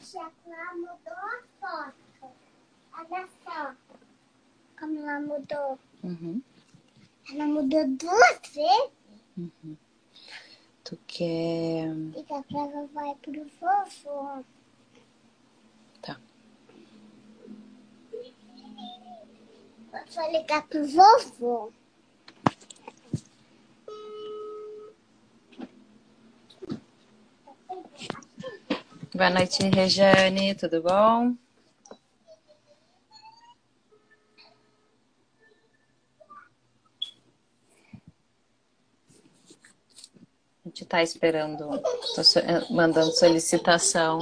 [0.00, 2.32] tia, ela mudou a foto.
[2.92, 3.74] Olha só.
[4.78, 5.78] Como ela mudou.
[6.02, 6.42] Uhum.
[7.32, 8.92] Ela mudou duas vezes.
[9.36, 9.76] Uhum.
[10.84, 11.94] Tu quer.
[11.94, 14.44] Liga pra vovó e pro vovô.
[16.02, 16.20] Tá.
[19.92, 21.72] Vou ligar pro vovô.
[29.20, 31.36] Boa noite, Rejane, tudo bom?
[40.64, 41.68] A gente está esperando,
[42.24, 44.20] so- eh, mandando solicitação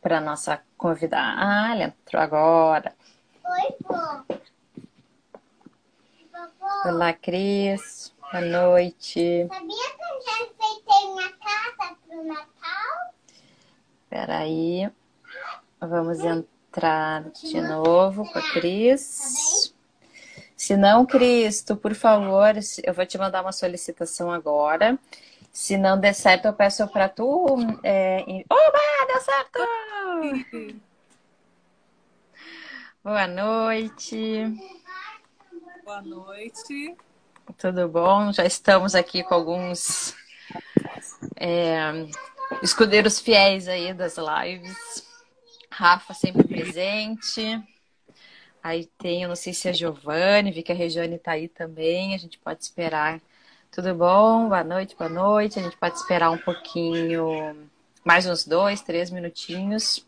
[0.00, 1.40] para nossa convidada.
[1.42, 2.94] Ah, ela entrou agora.
[3.44, 3.76] Oi.
[6.32, 8.14] Vovô, Olá, Cris.
[8.20, 9.48] Boa noite.
[9.48, 12.99] sabia que eu já enfeitei minha casa pro Natal?
[14.10, 14.90] Peraí.
[15.80, 19.72] Vamos entrar de novo com a Cris.
[20.56, 24.98] Se não, Cris, tu, por favor, eu vou te mandar uma solicitação agora.
[25.52, 27.46] Se não der certo, eu peço para tu.
[27.84, 30.80] É, Oba, deu certo!
[33.02, 34.44] Boa noite.
[35.84, 36.96] Boa noite.
[37.56, 38.32] Tudo bom?
[38.32, 40.14] Já estamos aqui com alguns
[41.36, 42.06] é,
[42.62, 45.08] escudeiros fiéis aí das lives.
[45.70, 47.62] Rafa sempre presente.
[48.62, 51.48] Aí tem, eu não sei se é a Giovanni, vi que a Regiane tá aí
[51.48, 52.14] também.
[52.14, 53.20] A gente pode esperar.
[53.70, 54.48] Tudo bom?
[54.48, 55.58] Boa noite, boa noite.
[55.58, 57.68] A gente pode esperar um pouquinho,
[58.04, 60.04] mais uns dois, três minutinhos.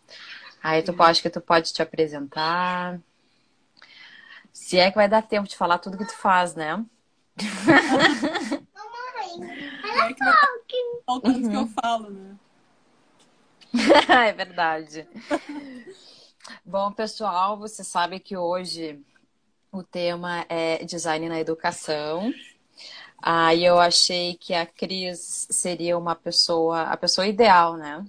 [0.63, 3.01] Aí tu pode, acho que tu pode te apresentar.
[4.53, 6.77] Se é que vai dar tempo de falar tudo que tu faz, né?
[8.77, 9.51] Mamãe,
[9.85, 10.25] É que
[11.17, 12.37] o tanto que eu falo, né?
[14.29, 15.09] é verdade.
[16.65, 19.01] Bom, pessoal, você sabe que hoje
[19.71, 22.33] o tema é design na educação.
[23.21, 28.05] Aí eu achei que a Cris seria uma pessoa, a pessoa ideal, né?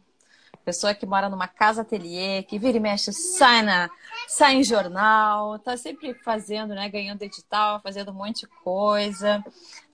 [0.66, 3.90] Pessoa que mora numa casa ateliê, que vira e mexe, sai, na,
[4.28, 6.90] sai em jornal, tá sempre fazendo, né?
[6.90, 9.44] Ganhando edital, fazendo um monte de coisa.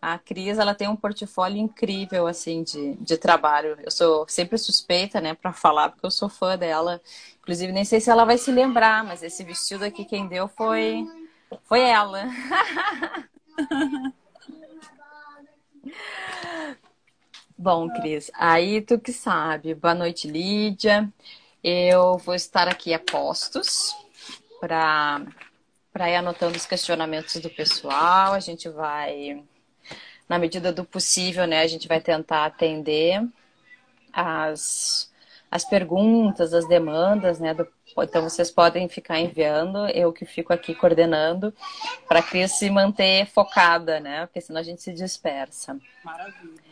[0.01, 3.77] A Cris, ela tem um portfólio incrível, assim, de, de trabalho.
[3.83, 7.01] Eu sou sempre suspeita, né, para falar, porque eu sou fã dela.
[7.41, 11.05] Inclusive, nem sei se ela vai se lembrar, mas esse vestido aqui quem deu foi,
[11.63, 12.25] foi ela.
[17.57, 19.75] Bom, Cris, aí tu que sabe.
[19.75, 21.11] Boa noite, Lídia.
[21.61, 23.93] Eu vou estar aqui a postos
[24.59, 28.33] para ir anotando os questionamentos do pessoal.
[28.33, 29.43] A gente vai,
[30.27, 33.25] na medida do possível, né, a gente vai tentar atender
[34.13, 35.11] as,
[35.49, 37.53] as perguntas, as demandas, né?
[37.53, 41.53] do- então vocês podem ficar enviando, eu que fico aqui coordenando
[42.07, 44.25] para a Cris se manter focada, né?
[44.27, 45.77] Porque senão a gente se dispersa.
[46.03, 46.69] Maravilha.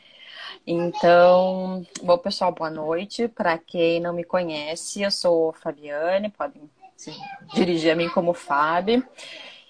[0.65, 3.27] Então, bom, pessoal, boa noite.
[3.27, 7.15] Para quem não me conhece, eu sou Fabiane, podem se
[7.53, 9.07] dirigir a mim como Fábio.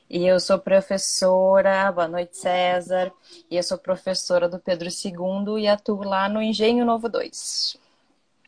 [0.09, 3.11] E eu sou professora, boa noite, César.
[3.51, 7.75] E eu sou professora do Pedro II e atuo lá no Engenho Novo 2,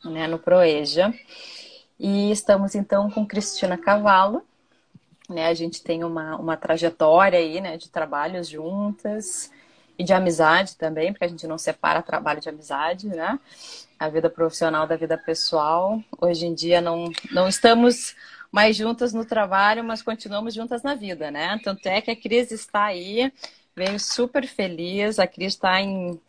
[0.05, 1.13] né, no Proeja.
[1.99, 4.41] E estamos então com Cristina Cavallo.
[5.27, 9.51] Né, a gente tem uma, uma trajetória aí, né, de trabalhos juntas
[9.97, 13.37] e de amizade também, porque a gente não separa trabalho de amizade, né?
[13.99, 16.01] A vida profissional da vida pessoal.
[16.21, 18.15] Hoje em dia não, não estamos
[18.51, 21.59] mais juntas no trabalho, mas continuamos juntas na vida, né?
[21.63, 23.31] Tanto é que a Cris está aí,
[23.75, 26.19] veio super feliz, a Cris está em.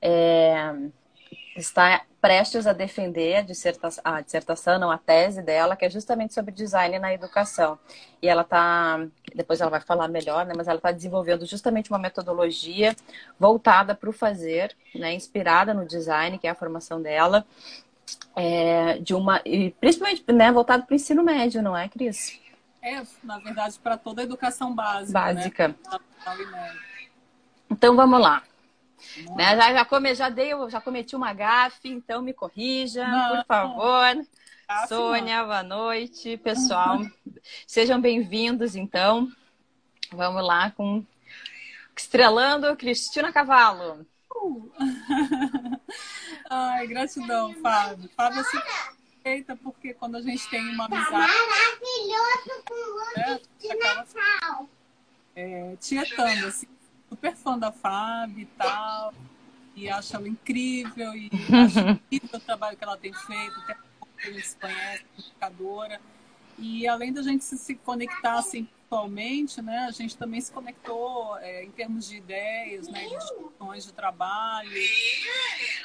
[0.00, 0.74] é,
[1.56, 6.34] está prestes a defender a dissertação, a dissertação, não, a tese dela, que é justamente
[6.34, 7.78] sobre design na educação.
[8.20, 12.00] E ela está, depois ela vai falar melhor, né, mas ela está desenvolvendo justamente uma
[12.00, 12.96] metodologia
[13.38, 17.46] voltada para o fazer, né, inspirada no design, que é a formação dela,
[18.34, 22.40] é, de uma, e principalmente né, voltado para o ensino médio, não é, Cris?
[22.82, 25.12] É, na verdade, para toda a educação básica.
[25.18, 25.68] Básica.
[25.68, 25.74] Né?
[26.26, 26.80] E médio.
[27.70, 28.42] Então vamos lá.
[29.36, 33.36] Né, já, já, come, já, dei, já cometi uma gafe, então me corrija, Não.
[33.36, 34.26] por favor.
[34.68, 37.00] Gafe Sônia, boa noite, pessoal.
[37.66, 39.30] Sejam bem-vindos, então.
[40.12, 41.04] Vamos lá com
[41.96, 44.06] Estrelando Cristina Cavallo.
[44.34, 44.70] Uh.
[46.50, 48.08] Ai, gratidão, Fábio.
[48.16, 48.62] Fábio é super
[49.22, 54.68] perfeita porque quando a gente tem uma Tá amizade, maravilhoso com né, luz de Natal.
[55.34, 56.66] é, tietando, assim,
[57.08, 59.12] super fã da Fábio e tal,
[59.74, 61.30] e acho ela incrível, e
[61.64, 63.76] acho incrível o trabalho que ela tem feito, tem
[64.24, 66.00] a gente se conhece, comunicadora.
[66.58, 71.64] E além da gente se conectar assim atualmente, né, a gente também se conectou é,
[71.64, 74.70] em termos de ideias, né, de discussões de trabalho,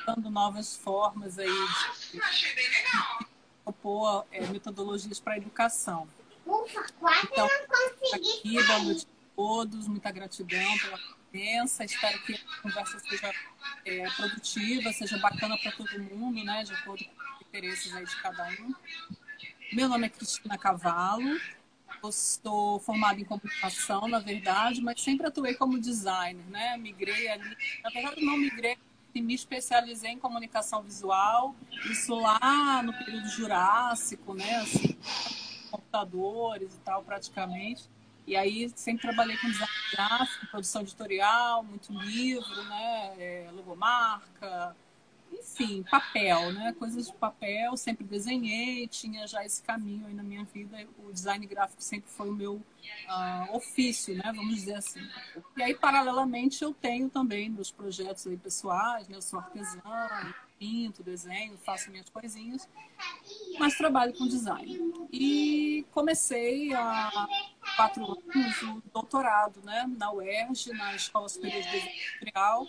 [0.05, 3.25] dando novas formas aí de, de
[3.63, 6.07] propor é, metodologias para a educação.
[7.23, 7.47] Então,
[8.13, 10.99] aqui, boa noite a todos, muita gratidão pela
[11.31, 13.33] presença, espero que a conversa seja
[13.85, 18.21] é, produtiva, seja bacana para todo mundo, né, de acordo com os interesses aí de
[18.21, 18.75] cada um.
[19.73, 21.39] Meu nome é Cristina Cavalo,
[22.03, 26.77] eu sou formada em comunicação, na verdade, mas sempre atuei como designer, né?
[26.77, 28.77] Migrei ali, na verdade não migrei,
[29.13, 31.55] me especializei em comunicação visual,
[31.89, 34.55] isso lá no período jurássico, né?
[34.57, 34.97] Assim,
[35.69, 37.89] computadores e tal, praticamente.
[38.25, 43.13] E aí sempre trabalhei com design gráfico, produção editorial, muito livro, né?
[43.17, 44.75] É, logomarca,
[45.31, 46.73] enfim, papel, né?
[46.77, 50.77] Coisas de papel, sempre desenhei, tinha já esse caminho aí na minha vida.
[50.99, 54.31] O design gráfico sempre foi o meu uh, ofício, né?
[54.35, 55.01] Vamos dizer assim.
[55.57, 59.17] E aí, paralelamente, eu tenho também meus projetos aí pessoais, né?
[59.17, 59.81] Eu sou artesã,
[60.61, 62.69] pinto, desenho, faço minhas coisinhas,
[63.57, 64.93] mas trabalho com design.
[65.11, 67.27] E comecei há
[67.75, 69.89] quatro anos o doutorado, né?
[69.97, 72.67] Na UERJ, na Escola Superior de Desenho Industrial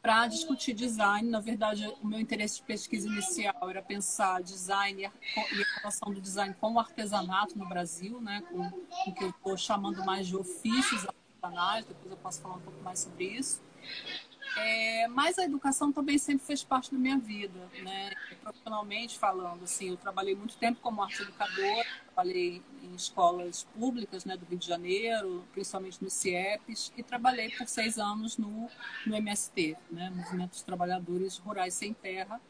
[0.00, 1.28] para discutir design.
[1.28, 5.12] Na verdade, o meu interesse de pesquisa inicial era pensar design e a
[5.80, 8.60] relação do design com o artesanato no Brasil, né, com
[9.10, 11.84] o que eu estou chamando mais de ofícios artesanais.
[11.84, 13.60] Depois eu posso falar um pouco mais sobre isso.
[14.56, 18.12] É, mas a educação também sempre fez parte da minha vida, né?
[18.42, 24.36] Profissionalmente falando, assim, eu trabalhei muito tempo como arte educadora, trabalhei em escolas públicas, né,
[24.36, 28.68] do Rio de Janeiro, principalmente no CIEPs, e trabalhei por seis anos no,
[29.06, 32.40] no MST, né, Movimento dos Trabalhadores Rurais Sem Terra,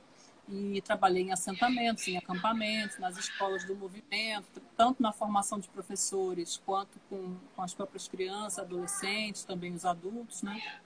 [0.48, 6.60] e trabalhei em assentamentos, em acampamentos, nas escolas do movimento, tanto na formação de professores
[6.64, 10.80] quanto com, com as próprias crianças, adolescentes, também os adultos, né?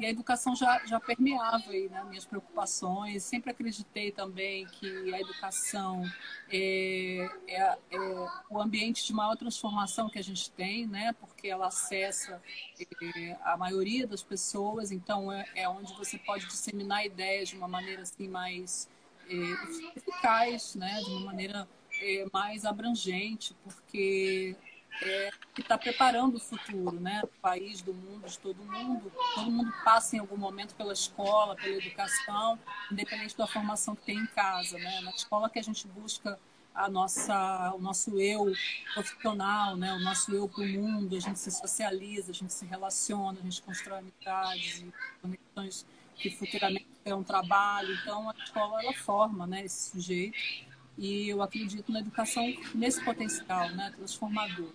[0.00, 3.22] E a educação já, já permeava aí, né, minhas preocupações.
[3.22, 6.02] Sempre acreditei também que a educação
[6.50, 7.98] é, é, é,
[8.48, 12.40] o ambiente de maior transformação que a gente tem, né, porque ela acessa
[12.80, 17.68] é, a maioria das pessoas, então é, é, onde você pode disseminar ideias de uma
[17.68, 18.88] maneira assim mais
[19.28, 21.68] é, eficaz, né, de uma maneira
[22.00, 24.56] é, mais abrangente, porque
[25.02, 27.22] é, que está preparando o futuro, né?
[27.40, 29.12] País, do mundo, de todo mundo.
[29.34, 32.58] Todo mundo passa em algum momento pela escola, pela educação,
[32.90, 35.00] independente da formação que tem em casa, né?
[35.00, 36.38] Na escola que a gente busca
[36.74, 38.52] a nossa, o nosso eu
[38.94, 39.92] profissional, né?
[39.92, 41.16] O nosso eu para o mundo.
[41.16, 45.86] A gente se socializa, a gente se relaciona, a gente constrói amizades e conexões
[46.16, 47.94] que futuramente é um trabalho.
[48.02, 49.64] Então a escola ela forma, né?
[49.64, 50.36] Esse sujeito
[51.00, 54.70] e eu acredito na educação nesse potencial, né, transformador.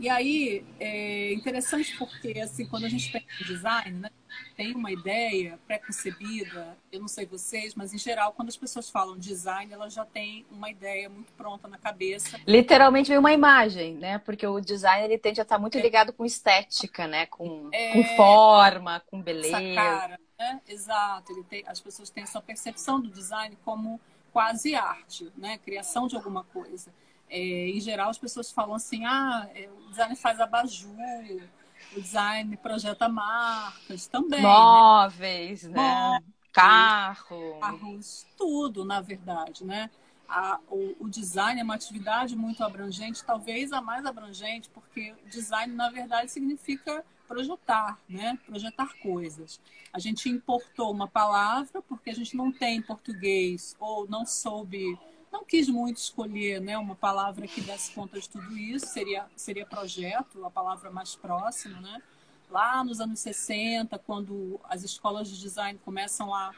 [0.00, 4.10] E aí é interessante porque assim quando a gente pensa em design, né,
[4.56, 6.76] tem uma ideia pré-concebida.
[6.90, 10.44] Eu não sei vocês, mas em geral quando as pessoas falam design, elas já têm
[10.50, 12.40] uma ideia muito pronta na cabeça.
[12.44, 14.18] Literalmente vem uma imagem, né?
[14.18, 15.80] Porque o design ele tende a estar muito é.
[15.80, 17.26] ligado com estética, né?
[17.26, 17.92] Com, é...
[17.92, 19.56] com forma, com beleza.
[19.56, 20.60] Essa cara, né?
[20.66, 21.32] Exato.
[21.32, 24.00] Ele tem, as pessoas têm essa percepção do design como
[24.34, 25.56] quase arte, né?
[25.58, 26.92] Criação de alguma coisa.
[27.30, 30.90] É, em geral, as pessoas falam assim: ah, é, o design faz abajur,
[31.96, 34.42] o design projeta marcas também.
[34.42, 34.48] Né?
[34.48, 35.74] Móveis, né?
[35.80, 36.20] né?
[36.52, 37.58] Carro.
[37.60, 39.88] Carros, tudo, na verdade, né?
[40.28, 45.72] A, o, o, design é uma atividade muito abrangente, talvez a mais abrangente, porque design,
[45.74, 48.38] na verdade, significa projetar, né?
[48.46, 49.60] Projetar coisas.
[49.92, 54.98] A gente importou uma palavra porque a gente não tem português ou não soube,
[55.32, 56.76] não quis muito escolher, né?
[56.78, 58.86] Uma palavra que desse conta de tudo isso.
[58.86, 62.02] Seria seria projeto, a palavra mais próxima, né?
[62.50, 66.52] Lá nos anos 60, quando as escolas de design começam a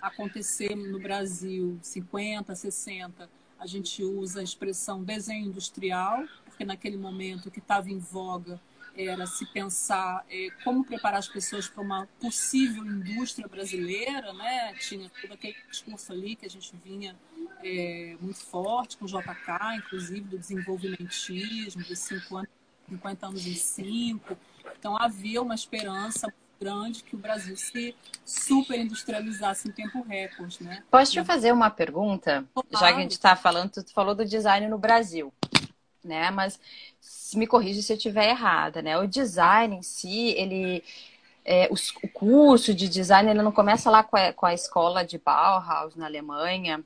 [0.00, 3.28] acontecer no Brasil, 50, 60,
[3.58, 8.60] a gente usa a expressão desenho industrial, porque naquele momento que estava em voga
[8.96, 14.74] era se pensar é, como preparar as pessoas para uma possível indústria brasileira, né?
[14.74, 17.16] Tinha todo aquele discurso ali que a gente vinha
[17.62, 22.48] é, muito forte com o JK, inclusive do desenvolvimentismo, dos 50,
[22.88, 24.36] 50 anos em 5.
[24.78, 30.82] Então havia uma esperança grande que o Brasil se super industrializasse em tempo recorde, né?
[30.90, 32.44] Posso te fazer uma pergunta?
[32.54, 32.68] Claro.
[32.72, 35.32] Já que a gente está falando, tu falou do design no Brasil
[36.04, 36.30] né?
[36.30, 36.58] Mas
[37.34, 38.98] me corrija se eu estiver errada, né?
[38.98, 40.82] O design em si, ele
[41.44, 45.04] é, o, o, curso de design ele não começa lá com a, com a, escola
[45.04, 46.82] de Bauhaus na Alemanha,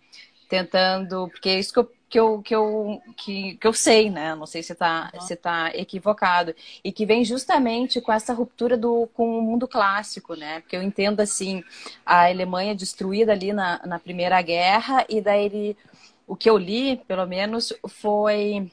[0.48, 4.34] tentando, porque é isso que eu, que eu, que eu, que, que eu sei, né?
[4.34, 6.54] Não sei se está se tá equivocado.
[6.82, 10.60] E que vem justamente com essa ruptura do, com o mundo clássico, né?
[10.60, 11.62] Porque eu entendo assim,
[12.04, 15.76] a Alemanha destruída ali na, na Primeira Guerra, e daí ele,
[16.26, 18.70] o que eu li, pelo menos, foi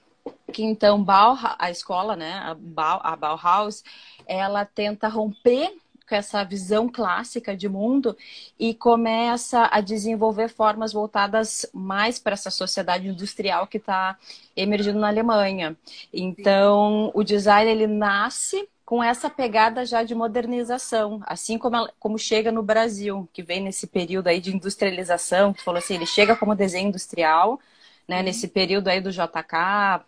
[0.51, 1.05] que então
[1.59, 2.33] a escola, né,
[2.77, 3.83] a, a Bauhaus,
[4.25, 5.71] ela tenta romper
[6.07, 8.15] com essa visão clássica de mundo
[8.59, 14.17] e começa a desenvolver formas voltadas mais para essa sociedade industrial que está
[14.55, 15.75] emergindo na Alemanha.
[16.13, 22.19] Então, o design ele nasce com essa pegada já de modernização, assim como, ela, como
[22.19, 26.35] chega no Brasil, que vem nesse período aí de industrialização, tu falou assim, ele chega
[26.35, 27.59] como desenho industrial,
[28.07, 30.05] né, nesse período aí do JK,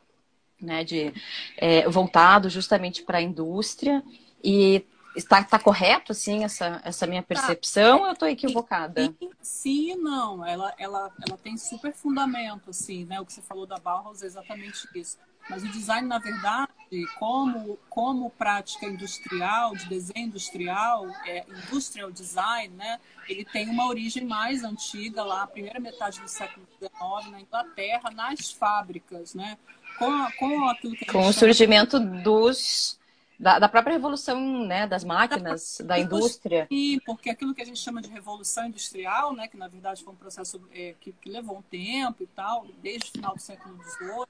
[0.61, 1.13] né, de,
[1.57, 4.03] é, voltado justamente para a indústria,
[4.43, 4.85] e
[5.17, 7.29] Está, está correto, assim, essa, essa minha tá.
[7.29, 8.03] percepção tá.
[8.03, 9.01] ou eu estou equivocada?
[9.01, 10.45] Sim, sim, não.
[10.45, 13.19] Ela, ela, ela tem super fundamento, assim, né?
[13.19, 15.17] O que você falou da Bauhaus é exatamente isso.
[15.49, 16.71] Mas o design, na verdade,
[17.17, 22.99] como, como prática industrial, de desenho industrial, é, industrial design, né?
[23.27, 28.11] Ele tem uma origem mais antiga lá, a primeira metade do século XIX, na Inglaterra,
[28.11, 29.57] nas fábricas, né?
[29.97, 32.97] Com, com aquilo que Com o surgimento dos
[33.39, 36.67] da, da, própria revolução né, das máquinas, da, da indústria.
[36.71, 40.13] Sim, porque aquilo que a gente chama de revolução industrial, né, que na verdade foi
[40.13, 43.77] um processo é, que, que, levou um tempo e tal, desde o final do século
[43.83, 44.25] XVIII,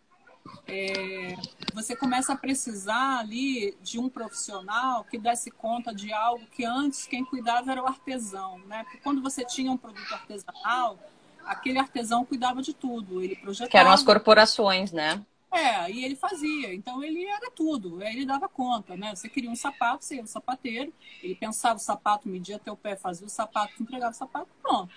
[0.68, 1.36] é,
[1.74, 7.06] você começa a precisar ali de um profissional que desse conta de algo que antes
[7.06, 8.84] quem cuidava era o artesão, né?
[8.84, 10.98] Porque quando você tinha um produto artesanal,
[11.46, 13.72] aquele artesão cuidava de tudo, ele projetava.
[13.72, 15.22] Que eram as corporações, né?
[15.52, 16.74] É, e ele fazia.
[16.74, 19.16] Então ele era tudo, ele dava conta, né?
[19.16, 22.96] Você queria um sapato, você ia no sapateiro, ele pensava o sapato, media teu pé,
[22.96, 24.94] fazia o sapato, entregava o sapato, pronto.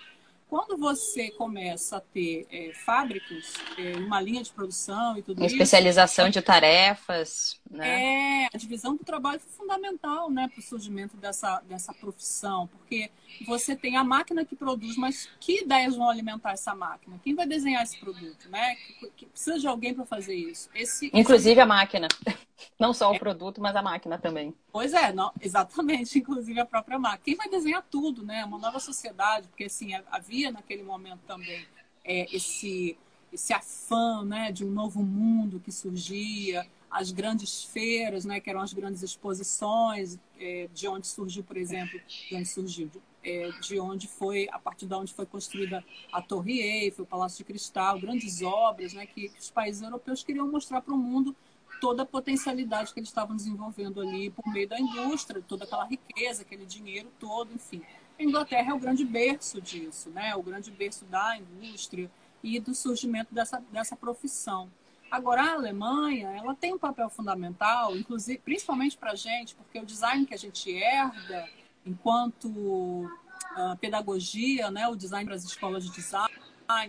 [0.51, 5.45] Quando você começa a ter é, fábricas, é, uma linha de produção e tudo uma
[5.45, 5.55] isso.
[5.55, 7.57] Especialização de tarefas.
[7.69, 8.43] Né?
[8.43, 13.09] É, a divisão do trabalho foi fundamental né, para o surgimento dessa, dessa profissão, porque
[13.47, 17.17] você tem a máquina que produz, mas que ideias vão alimentar essa máquina?
[17.23, 18.49] Quem vai desenhar esse produto?
[18.49, 18.75] Né?
[18.75, 20.69] Que, que precisa de alguém para fazer isso.
[20.75, 21.61] Esse, Inclusive esse...
[21.61, 22.09] a máquina.
[22.79, 23.19] Não só o é.
[23.19, 24.53] produto, mas a máquina também.
[24.71, 27.21] Pois é, não, exatamente, inclusive a própria máquina.
[27.23, 28.43] Quem vai desenhar tudo, né?
[28.45, 31.67] Uma nova sociedade, porque assim, havia naquele momento também
[32.03, 32.97] é, esse,
[33.31, 38.61] esse afã né, de um novo mundo que surgia, as grandes feiras, né, que eram
[38.61, 42.91] as grandes exposições, é, de onde surgiu, por exemplo, de onde surgiu,
[43.23, 47.37] é, de onde foi, a partir de onde foi construída a Torre Eiffel, o Palácio
[47.37, 51.35] de Cristal, grandes obras né, que os países europeus queriam mostrar para o mundo
[51.79, 56.43] toda a potencialidade que eles estavam desenvolvendo ali por meio da indústria, toda aquela riqueza,
[56.43, 57.81] aquele dinheiro todo, enfim.
[58.19, 60.35] A Inglaterra é o grande berço disso, né?
[60.35, 62.09] O grande berço da indústria
[62.43, 64.69] e do surgimento dessa, dessa profissão.
[65.09, 69.85] Agora, a Alemanha, ela tem um papel fundamental, inclusive, principalmente para a gente, porque o
[69.85, 71.49] design que a gente herda
[71.85, 76.29] enquanto uh, pedagogia, né, o design para as escolas de design,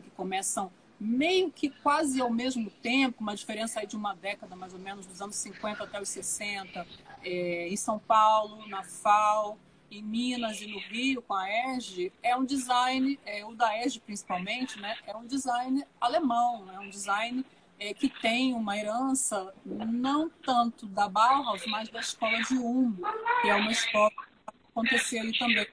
[0.02, 4.72] que começam meio que quase ao mesmo tempo, uma diferença aí de uma década, mais
[4.72, 6.86] ou menos, dos anos 50 até os 60,
[7.24, 9.58] é, em São Paulo, na FAO,
[9.92, 14.00] em Minas e no Rio, com a ESG, é um design, é, o da ESG
[14.00, 17.44] principalmente, né, é um design alemão, é um design
[17.78, 22.94] é, que tem uma herança não tanto da Bauhaus, mas da escola de Ulm,
[23.42, 25.66] que é uma escola que aconteceu ali também,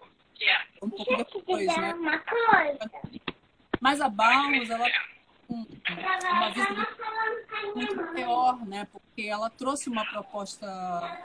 [0.82, 1.94] um pouco depois, né?
[3.80, 4.88] Mas a Bauhaus, ela
[5.54, 6.88] uma visão
[7.76, 8.88] muito maior, né?
[8.92, 10.66] Porque ela trouxe uma proposta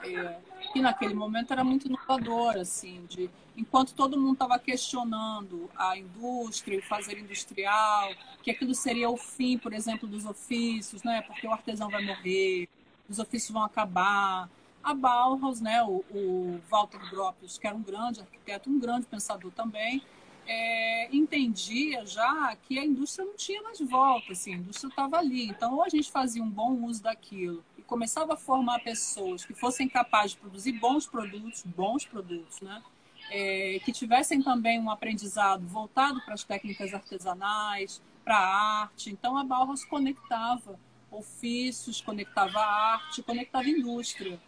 [0.04, 0.38] é,
[0.72, 6.78] que naquele momento era muito inovadora, assim, de enquanto todo mundo estava questionando a indústria,
[6.78, 8.10] o fazer industrial,
[8.42, 11.22] que aquilo seria o fim, por exemplo, dos ofícios, né?
[11.22, 12.68] Porque o artesão vai morrer,
[13.08, 14.48] os ofícios vão acabar.
[14.82, 19.50] A Bauhaus, né, o, o Walter Gropius, que era um grande arquiteto, um grande pensador
[19.52, 20.02] também,
[20.46, 25.48] é, entendia já que a indústria não tinha mais volta, assim, a indústria estava ali.
[25.48, 29.54] Então, ou a gente fazia um bom uso daquilo e começava a formar pessoas que
[29.54, 32.82] fossem capazes de produzir bons produtos, bons produtos, né?
[33.30, 39.10] É, que tivessem também um aprendizado voltado para as técnicas artesanais, para a arte.
[39.10, 40.78] Então, a Bauhaus conectava
[41.10, 44.38] ofícios, conectava arte, conectava indústria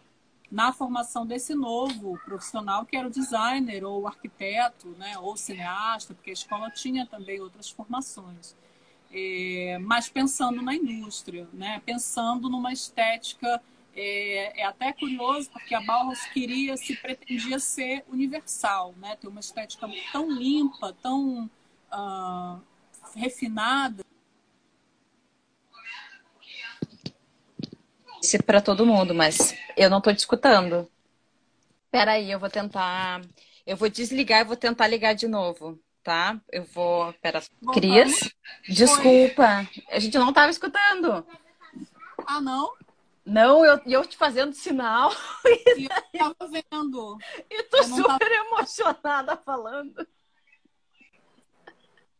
[0.57, 6.15] na formação desse novo profissional que era o designer ou o arquiteto, né, ou cineasta,
[6.15, 8.57] porque a escola tinha também outras formações.
[9.13, 13.63] É, mas pensando na indústria, né, pensando numa estética
[13.95, 19.41] é, é, até curioso porque a Bauhaus queria se pretendia ser universal, né, ter uma
[19.41, 21.51] estética tão limpa, tão
[21.93, 22.59] uh,
[23.15, 24.06] refinada.
[28.27, 30.91] Disse para todo mundo, mas eu não estou te escutando.
[31.93, 33.23] Peraí, eu vou tentar.
[33.65, 36.37] Eu vou desligar e vou tentar ligar de novo, tá?
[36.51, 37.13] Eu vou.
[37.23, 37.41] Pera.
[37.73, 38.35] Cris,
[38.69, 39.65] desculpa.
[39.89, 41.25] A gente não estava escutando.
[42.27, 42.73] Ah, não?
[43.25, 45.13] Não, eu, eu te fazendo sinal.
[45.79, 47.19] E eu tava vendo.
[47.49, 48.35] E tô super tava...
[48.35, 50.05] emocionada falando.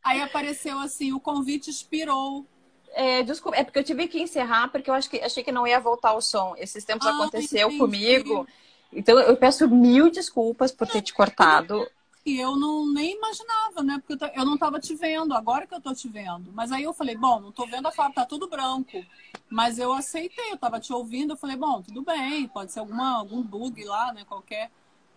[0.05, 2.47] Aí apareceu assim, o convite expirou.
[2.95, 5.67] É, desculpa, é porque eu tive que encerrar, porque eu acho que achei que não
[5.67, 6.55] ia voltar o som.
[6.57, 8.47] Esses tempos ah, aconteceu comigo.
[8.93, 11.87] Então eu peço mil desculpas por ter te cortado.
[12.25, 14.03] E eu não nem imaginava, né?
[14.05, 16.51] Porque eu, não estava te vendo, agora que eu tô te vendo.
[16.53, 19.05] Mas aí eu falei, bom, não tô vendo a foto, tá tudo branco.
[19.49, 23.17] Mas eu aceitei, eu tava te ouvindo, eu falei, bom, tudo bem, pode ser alguma,
[23.17, 24.25] algum bug lá, né?
[24.25, 24.73] Qualquer.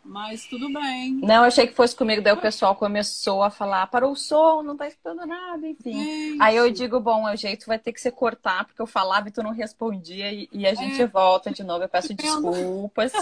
[0.10, 1.20] Mas tudo bem.
[1.22, 4.76] Não, achei que fosse comigo, daí o pessoal começou a falar, parou o som, não
[4.76, 5.94] tá escutando nada, enfim.
[5.94, 6.42] Gente.
[6.42, 9.32] Aí eu digo, bom, o jeito vai ter que ser cortar, porque eu falava e
[9.32, 11.06] tu não respondia, e, e a gente é.
[11.06, 11.84] volta de novo.
[11.84, 13.14] Eu peço desculpas.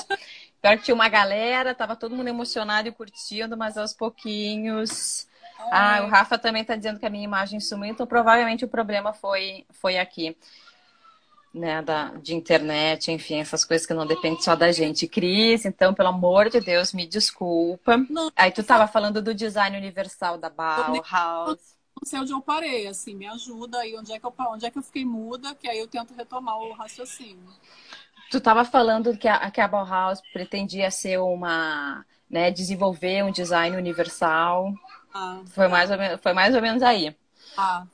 [0.62, 5.28] Pior que tinha uma galera, tava todo mundo emocionado e curtindo, mas aos pouquinhos.
[5.60, 5.64] É.
[5.70, 9.12] Ah, o Rafa também tá dizendo que a minha imagem sumiu, então provavelmente o problema
[9.12, 10.38] foi, foi aqui
[11.58, 15.08] né, da, de internet, enfim, essas coisas que não dependem só da gente.
[15.08, 17.98] Cris, então, pelo amor de Deus, me desculpa.
[18.10, 21.76] Não, Aí tu estava falando do design universal da Bauhaus.
[22.00, 24.72] Não sei onde eu parei, assim, me ajuda aí, onde é que eu, onde é
[24.72, 27.50] que eu fiquei muda, que aí eu tento retomar o raciocínio.
[28.30, 33.76] Tu estava falando que a, que a Bauhaus pretendia ser uma, né, desenvolver um design
[33.76, 34.74] universal.
[35.14, 37.16] Ah, foi, mais ou menos, foi mais ou menos aí.
[37.56, 37.88] Ah,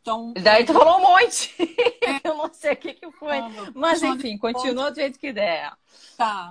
[0.00, 1.54] então, Daí tu falou um monte.
[2.02, 2.26] É.
[2.26, 3.38] eu não sei o que, que foi.
[3.38, 5.72] Ah, Mas enfim, continua do jeito que der.
[6.16, 6.50] Tá.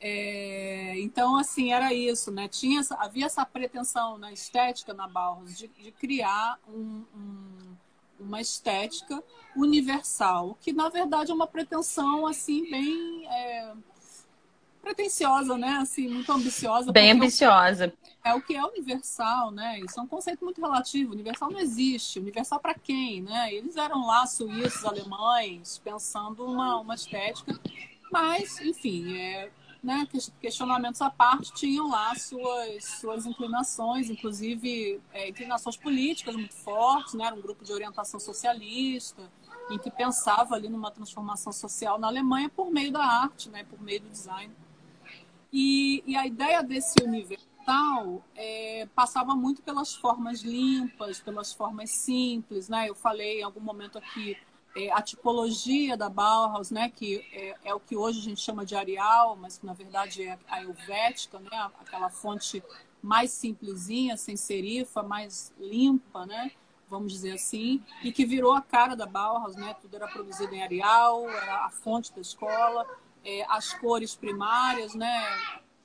[0.00, 2.48] É, então, assim, era isso, né?
[2.48, 7.76] Tinha, havia essa pretensão na estética na Bauhaus de, de criar um, um,
[8.18, 9.22] uma estética
[9.54, 13.72] universal, que na verdade é uma pretensão assim bem é,
[14.80, 15.78] pretensiosa, né?
[15.80, 16.92] Assim, muito ambiciosa.
[16.92, 17.92] Bem ambiciosa.
[18.22, 19.80] É o que é universal, né?
[19.80, 21.12] Isso é um conceito muito relativo.
[21.12, 22.18] Universal não existe.
[22.18, 23.52] Universal para quem, né?
[23.52, 27.58] Eles eram lá suíços, alemães, pensando uma, uma estética.
[28.12, 29.50] Mas, enfim, é,
[29.82, 30.06] né,
[30.40, 37.24] questionamentos à parte, tinham lá suas, suas inclinações, inclusive é, inclinações políticas muito fortes, né?
[37.24, 39.22] Era um grupo de orientação socialista,
[39.70, 43.64] em que pensava ali numa transformação social na Alemanha por meio da arte, né?
[43.64, 44.52] Por meio do design.
[45.52, 52.68] E, e a ideia desse universal é, passava muito pelas formas limpas, pelas formas simples,
[52.68, 52.88] né?
[52.88, 54.36] Eu falei em algum momento aqui
[54.76, 56.88] é, a tipologia da Bauhaus, né?
[56.88, 60.22] Que é, é, o que hoje a gente chama de Arial, mas que na verdade
[60.22, 61.70] é a helvética, né?
[61.80, 62.62] Aquela fonte
[63.02, 66.52] mais simplesinha, sem serifa, mais limpa, né?
[66.88, 69.74] Vamos dizer assim, e que virou a cara da Bauhaus, né?
[69.80, 72.86] Tudo era produzido em Arial, era a fonte da escola
[73.24, 75.22] é, as cores primárias, né?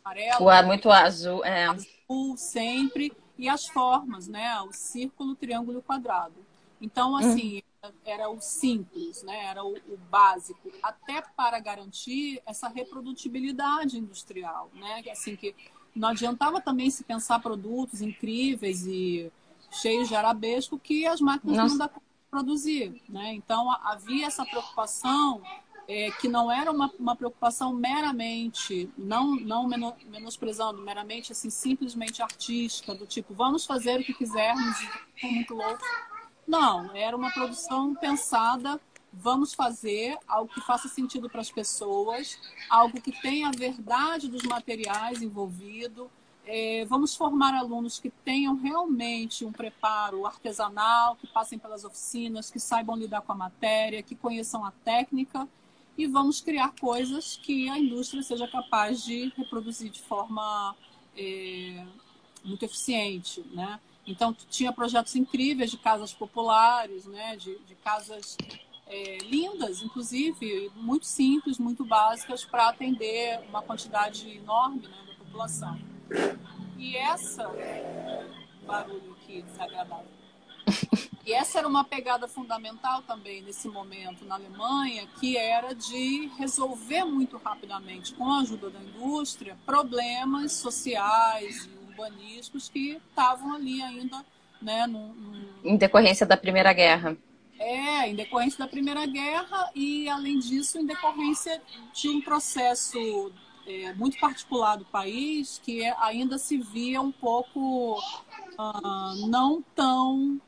[0.04, 0.50] Amarelo.
[0.50, 1.65] Ar muito azul, é.
[1.65, 3.12] Azul sempre.
[3.38, 4.60] E as formas, né?
[4.62, 6.36] O círculo, triângulo e quadrado.
[6.80, 7.89] Então, assim, hum.
[8.06, 9.45] era o simples, né?
[9.45, 15.04] Era o, o, básico, até para garantir essa reprodutibilidade industrial, né?
[15.12, 15.56] Assim, que
[15.95, 19.32] não adiantava também se pensar produtos incríveis e
[19.71, 21.69] cheios de arabesco que as máquinas Nossa.
[21.69, 21.89] não dá
[22.30, 23.34] produzir, né?
[23.34, 25.41] Então, havia essa preocupação
[25.88, 29.67] é, que não era uma, uma preocupação meramente, não, não
[30.08, 34.78] menosprezando, meramente assim, simplesmente artística, do tipo, vamos fazer o que quisermos,
[35.21, 35.84] e muito louco.
[36.48, 38.80] Não, era uma produção pensada,
[39.13, 44.43] vamos fazer algo que faça sentido para as pessoas, algo que tenha a verdade dos
[44.43, 46.10] materiais envolvido.
[46.48, 52.60] É, vamos formar alunos que tenham realmente um preparo artesanal, que passem pelas oficinas, que
[52.60, 55.48] saibam lidar com a matéria, que conheçam a técnica
[55.97, 60.75] e vamos criar coisas que a indústria seja capaz de reproduzir de forma
[61.17, 61.86] é,
[62.43, 63.79] muito eficiente, né?
[64.05, 67.36] Então tinha projetos incríveis de casas populares, né?
[67.38, 68.38] De, de casas
[68.88, 75.79] é, lindas, inclusive muito simples, muito básicas para atender uma quantidade enorme né, da população.
[76.77, 77.49] E essa
[78.65, 80.14] barulho aqui desagradável.
[81.26, 87.04] E essa era uma pegada fundamental também nesse momento na Alemanha, que era de resolver
[87.04, 94.24] muito rapidamente, com a ajuda da indústria, problemas sociais e urbanísticos que estavam ali ainda,
[94.62, 95.16] né, no,
[95.64, 97.18] em decorrência da Primeira Guerra.
[97.58, 101.60] É, em decorrência da Primeira Guerra e, além disso, em decorrência
[101.94, 103.32] de um processo
[103.66, 110.40] é, muito particular do país que ainda se via um pouco uh, não tão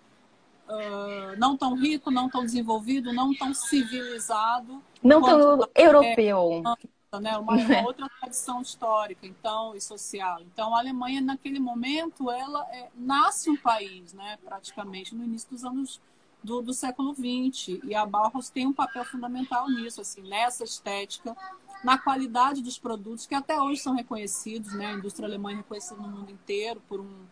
[0.68, 4.82] uh, não tão rico, não tão desenvolvido, não tão civilizado.
[5.02, 6.64] Não tão europeu.
[7.12, 7.38] É, né?
[7.38, 10.42] Uma, uma, outra tradição histórica então e social.
[10.42, 14.38] Então a Alemanha naquele momento ela é, nasce um país, né?
[14.44, 16.02] Praticamente no início dos anos
[16.44, 21.36] do, do século XX e a Bauhaus tem um papel fundamental nisso, assim, nessa estética,
[21.84, 24.88] na qualidade dos produtos que até hoje são reconhecidos, né?
[24.88, 27.26] A indústria alemã é reconhecida no mundo inteiro por um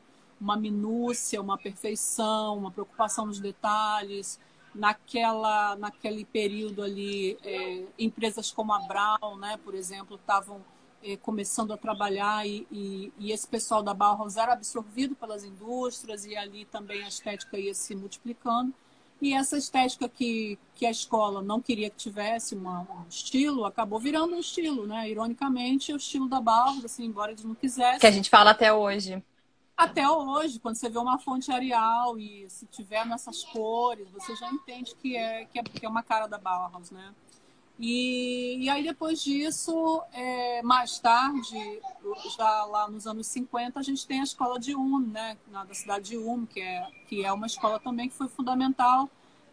[0.46, 4.40] uma minúcia, uma perfeição, uma preocupação nos detalhes.
[4.76, 10.62] Naquela, naquele período ali, é, empresas como a Brown, né, por exemplo, estavam
[11.02, 16.26] é, começando a trabalhar e, e, e, esse pessoal da Bauhaus era absorvido pelas indústrias
[16.26, 18.74] e ali também a estética ia se multiplicando.
[19.22, 23.98] E essa estética que, que a escola não queria que tivesse uma, um estilo, acabou
[23.98, 25.10] virando um estilo, né?
[25.10, 28.00] Ironicamente, o estilo da Bauhaus, assim, embora eles não quisessem.
[28.00, 29.24] Que a gente fala até hoje.
[29.78, 34.50] Até hoje, quando você vê uma fonte Arial e se tiver nessas cores, você já
[34.50, 37.14] entende que é, que é, que é uma cara da Bauhaus, né?
[37.78, 41.82] E, e aí, depois disso, é, mais tarde,
[42.38, 45.38] já lá nos anos 50, a gente tem a escola de Ulm, né?
[45.52, 49.10] Na, da cidade de Ulm, que é, que é uma escola também que foi fundamental,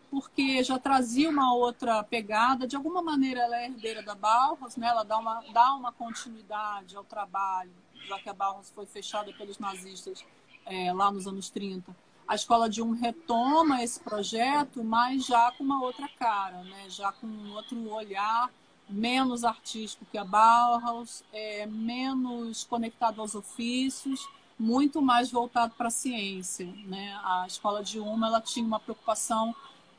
[0.09, 2.65] porque já trazia uma outra pegada.
[2.65, 4.87] De alguma maneira, ela é herdeira da Bauhaus, né?
[4.87, 9.59] Ela dá uma, dá uma continuidade ao trabalho já que a Bauhaus foi fechada pelos
[9.59, 10.25] nazistas
[10.67, 11.95] é, lá nos anos 30.
[12.27, 16.87] A escola de um retoma esse projeto, mas já com uma outra cara, né?
[16.89, 18.51] já com um outro olhar,
[18.89, 25.91] menos artístico que a Bauhaus, é, menos conectado aos ofícios, muito mais voltado para a
[25.91, 26.67] ciência.
[26.87, 27.19] Né?
[27.25, 29.55] A escola de uma ela tinha uma preocupação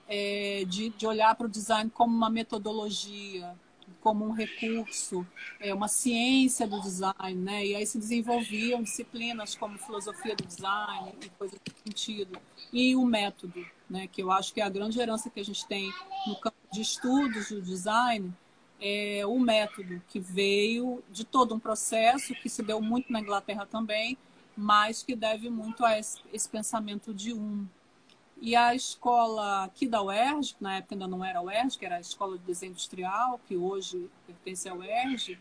[0.07, 3.53] é, de, de olhar para o design como uma metodologia,
[4.01, 5.25] como um recurso,
[5.59, 7.65] é, uma ciência do design, né?
[7.65, 12.37] E aí se desenvolviam disciplinas como filosofia do design e coisas do sentido.
[12.71, 14.07] E o método, né?
[14.07, 15.91] Que eu acho que é a grande herança que a gente tem
[16.27, 18.33] no campo de estudos do design,
[18.79, 23.65] é o método que veio de todo um processo que se deu muito na Inglaterra
[23.65, 24.17] também,
[24.57, 27.65] mas que deve muito a esse, esse pensamento de um,
[28.43, 31.85] e a escola aqui da UERJ, que na época ainda não era a UERJ, que
[31.85, 35.39] era a Escola de Desenho Industrial, que hoje pertence à UERJ,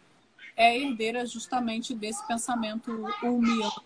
[0.57, 2.93] é herdeira justamente desse pensamento
[3.25, 3.83] ulmiano.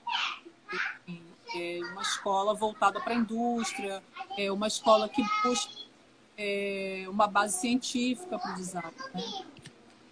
[1.54, 4.02] É uma escola voltada para a indústria,
[4.36, 5.72] é uma escola que busca
[6.36, 8.92] é, uma base científica para o design.
[9.14, 9.22] Né?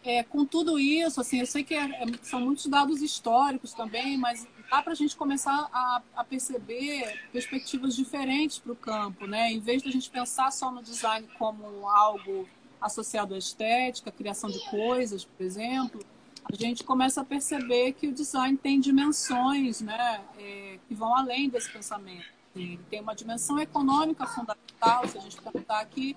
[0.03, 4.17] É, com tudo isso, assim, eu sei que é, é são muitos dados históricos também,
[4.17, 9.53] mas dá para a gente começar a, a, perceber perspectivas diferentes para o campo, né?
[9.53, 12.49] Em vez de a gente pensar só no design como algo
[12.81, 16.05] associado à estética, à criação de coisas, por exemplo,
[16.45, 20.21] a gente começa a perceber que o design tem dimensões, né?
[20.39, 22.27] É, que vão além desse pensamento.
[22.55, 26.17] Ele tem uma dimensão econômica fundamental, se a gente pensar que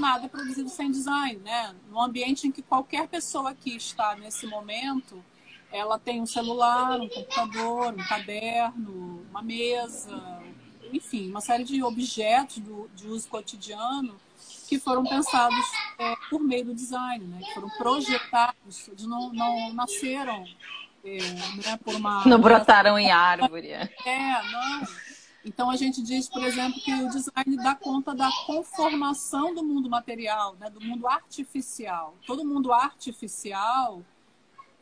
[0.00, 1.74] nada é produzido sem design, né?
[1.90, 5.22] No ambiente em que qualquer pessoa que está nesse momento
[5.74, 10.40] ela tem um celular, um computador, um caderno, uma mesa,
[10.92, 14.14] enfim, uma série de objetos do, de uso cotidiano
[14.68, 15.66] que foram pensados
[15.98, 17.40] é, por meio do design, né?
[17.44, 20.44] que foram projetados, eles não, não nasceram
[21.04, 21.18] é,
[21.66, 22.24] né, por uma.
[22.24, 23.70] Não brotaram em árvore.
[23.70, 23.90] É,
[24.52, 24.86] não.
[25.44, 29.90] Então a gente diz, por exemplo, que o design dá conta da conformação do mundo
[29.90, 32.14] material, né, do mundo artificial.
[32.26, 34.02] Todo mundo artificial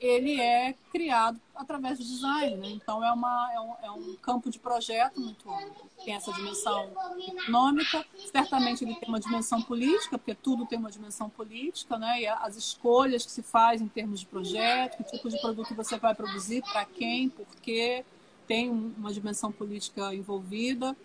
[0.03, 2.69] ele é criado através do design, né?
[2.71, 5.89] Então é, uma, é, um, é um campo de projeto muito amplo.
[6.05, 11.31] Tem essa dimensão econômica, certamente ele tem uma dimensão política, porque tudo tem uma dimensão
[11.31, 12.23] política, né?
[12.23, 15.97] E as escolhas que se faz em termos de projeto, que tipo de produto você
[15.97, 18.05] vai produzir, para quem, por quê,
[18.47, 20.97] tem uma dimensão política envolvida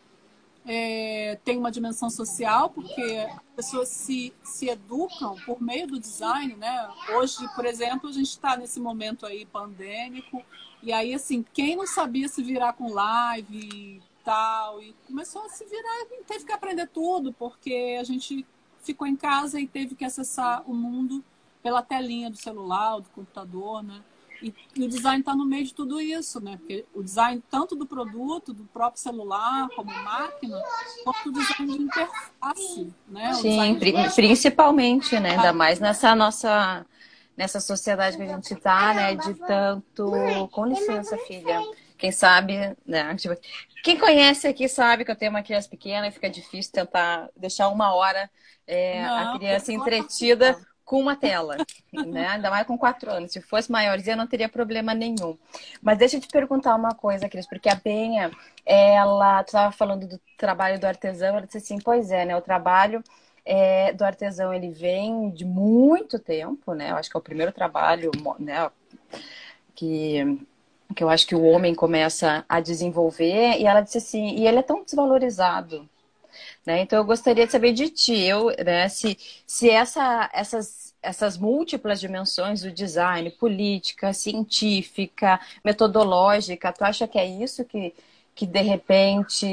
[0.67, 6.55] é, tem uma dimensão social, porque as pessoas se, se educam por meio do design,
[6.57, 6.89] né?
[7.15, 10.43] Hoje, por exemplo, a gente está nesse momento aí pandêmico,
[10.83, 15.49] e aí, assim, quem não sabia se virar com live e tal, e começou a
[15.49, 18.45] se virar, teve que aprender tudo, porque a gente
[18.83, 21.23] ficou em casa e teve que acessar o mundo
[21.63, 24.03] pela telinha do celular, do computador, né?
[24.41, 26.57] E, e o design está no meio de tudo isso, né?
[26.57, 30.61] Porque o design tanto do produto, do próprio celular, como máquina,
[31.03, 33.33] quanto o design de interface, né?
[33.33, 33.93] Sim, de...
[34.15, 35.31] principalmente, né?
[35.31, 36.85] Ainda mais nessa nossa
[37.35, 39.15] nessa sociedade que a gente está, né?
[39.15, 40.11] De tanto.
[40.51, 41.61] Com licença, filha.
[41.97, 43.15] Quem sabe, né?
[43.15, 43.35] Tipo,
[43.83, 47.69] quem conhece aqui sabe que eu tenho uma criança pequena e fica difícil tentar deixar
[47.69, 48.29] uma hora
[48.67, 51.57] é, Não, a criança entretida com uma tela,
[51.91, 52.29] né?
[52.29, 53.33] Ainda mais com quatro anos.
[53.33, 55.37] Se fosse maiorzinha, não teria problema nenhum.
[55.81, 58.31] Mas deixa eu te perguntar uma coisa, Cris, porque a Benha,
[58.65, 62.37] ela estava falando do trabalho do artesão, ela disse assim, pois é, né?
[62.37, 63.03] O trabalho
[63.45, 66.91] é, do artesão ele vem de muito tempo, né?
[66.91, 68.71] Eu acho que é o primeiro trabalho, né?
[69.75, 70.39] Que
[70.95, 74.59] que eu acho que o homem começa a desenvolver, e ela disse assim, e ele
[74.59, 75.87] é tão desvalorizado.
[76.67, 76.81] Né?
[76.81, 81.97] Então eu gostaria de saber de ti, eu, né, se, se essa, essas, essas múltiplas
[81.97, 87.95] dimensões do design, política, científica, metodológica, tu acha que é isso que,
[88.35, 89.47] que de repente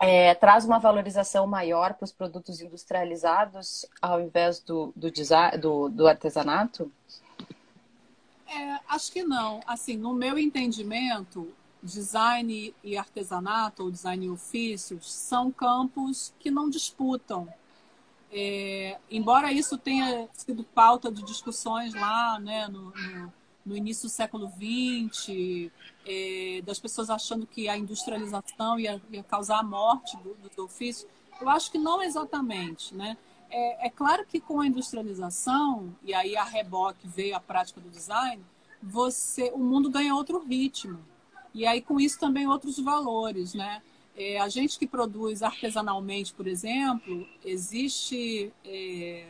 [0.00, 5.88] é, traz uma valorização maior para os produtos industrializados ao invés do, do, design, do,
[5.88, 6.88] do artesanato?
[8.46, 9.60] É, acho que não.
[9.66, 11.52] Assim, no meu entendimento,
[11.82, 17.48] design e artesanato, ou design e ofícios, são campos que não disputam.
[18.30, 23.32] É, embora isso tenha sido pauta de discussões lá né, no, no,
[23.66, 25.70] no início do século XX,
[26.06, 31.08] é, das pessoas achando que a industrialização ia, ia causar a morte do, do ofício,
[31.40, 32.94] eu acho que não exatamente.
[32.94, 33.16] Né?
[33.52, 37.90] é, é claro que com a industrialização, e aí a reboque veio a prática do
[37.90, 38.42] design,
[38.82, 40.98] você, o mundo ganha outro ritmo.
[41.54, 43.82] E aí com isso também outros valores, né?
[44.14, 49.26] É, a gente que produz artesanalmente, por exemplo, existe é,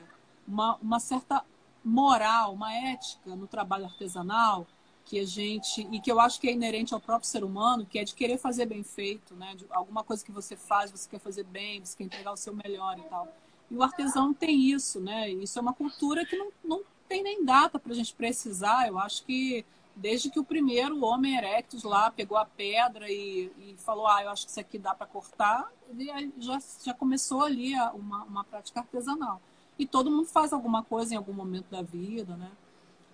[0.47, 1.45] uma, uma certa
[1.85, 4.67] moral, uma ética no trabalho artesanal
[5.05, 7.99] que a gente e que eu acho que é inerente ao próprio ser humano, que
[7.99, 9.55] é de querer fazer bem feito, né?
[9.55, 12.55] De alguma coisa que você faz, você quer fazer bem, você quer entregar o seu
[12.55, 13.29] melhor e tal.
[13.71, 15.31] E o artesão tem isso, né?
[15.31, 18.87] Isso é uma cultura que não, não tem nem data para a gente precisar.
[18.87, 23.77] Eu acho que desde que o primeiro homem erectus lá pegou a pedra e, e
[23.79, 27.75] falou, ah, eu acho que isso aqui dá para cortar, ele já, já começou ali
[27.95, 29.41] uma, uma prática artesanal.
[29.79, 32.51] E todo mundo faz alguma coisa em algum momento da vida, né?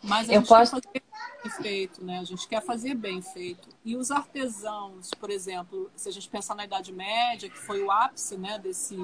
[0.03, 0.81] Mas a eu gente posso...
[0.81, 2.19] quer fazer bem feito, né?
[2.19, 3.69] A gente quer fazer bem feito.
[3.85, 7.91] E os artesãos, por exemplo, se a gente pensar na Idade Média, que foi o
[7.91, 8.97] ápice, né, desse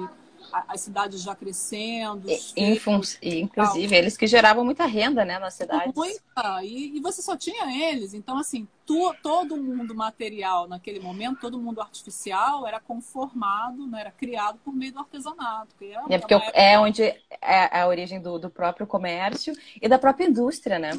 [0.51, 2.29] as cidades já crescendo.
[2.55, 5.93] E, filhos, inclusive, eles que geravam muita renda né, nas cidades.
[5.95, 8.13] Muita, e, e você só tinha eles.
[8.13, 14.11] Então, assim, tu, todo mundo material naquele momento, todo mundo artificial, era conformado, né, era
[14.11, 15.75] criado por meio do artesanato.
[16.09, 16.51] É porque época...
[16.53, 20.91] é onde é a origem do, do próprio comércio e da própria indústria, né?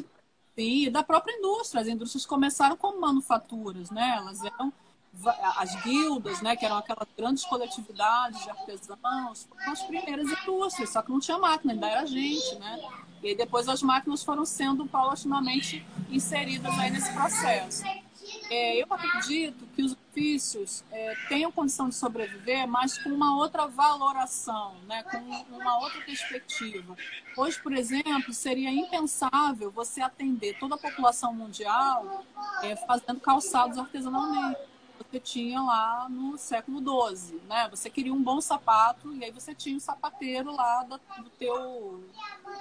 [0.55, 1.81] Sim, e da própria indústria.
[1.81, 4.15] As indústrias começaram como manufaturas, né?
[4.17, 4.73] Elas eram
[5.57, 11.01] as guildas, né, que eram aquelas grandes coletividades de artesãos, foram as primeiras indústrias, só
[11.01, 12.79] que não tinha máquina, ainda era gente, né?
[13.23, 17.83] E depois as máquinas foram sendo paulatinamente inseridas aí nesse processo.
[18.49, 23.67] É, eu acredito que os ofícios é, tenham condição de sobreviver, mas com uma outra
[23.67, 25.17] valoração, né, com
[25.55, 26.95] uma outra perspectiva.
[27.35, 32.23] Hoje, por exemplo, seria impensável você atender toda a população mundial
[32.63, 34.59] é, fazendo calçados artesanalmente
[34.97, 37.67] você tinha lá no século XII, né?
[37.69, 42.03] Você queria um bom sapato e aí você tinha um sapateiro lá da, do teu,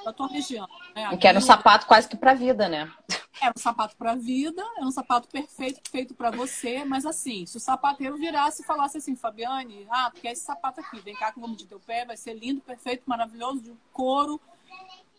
[0.05, 0.69] da tua região.
[0.95, 1.17] Né?
[1.17, 2.93] Que era um sapato quase que para vida, né?
[3.41, 7.57] Era um sapato para vida, era um sapato perfeito, feito para você, mas assim, se
[7.57, 11.31] o sapateiro virasse e falasse assim, Fabiane, ah, tu quer esse sapato aqui, vem cá
[11.31, 14.41] que eu vou medir teu pé, vai ser lindo, perfeito, maravilhoso, de couro.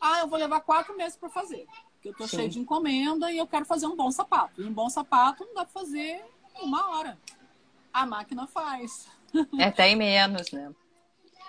[0.01, 2.38] Ah, eu vou levar quatro meses para fazer, porque eu tô Sim.
[2.38, 4.62] cheio de encomenda e eu quero fazer um bom sapato.
[4.62, 6.23] E um bom sapato não dá para fazer
[6.62, 7.17] uma hora.
[7.93, 9.08] A máquina faz.
[9.60, 10.72] É até em menos, né?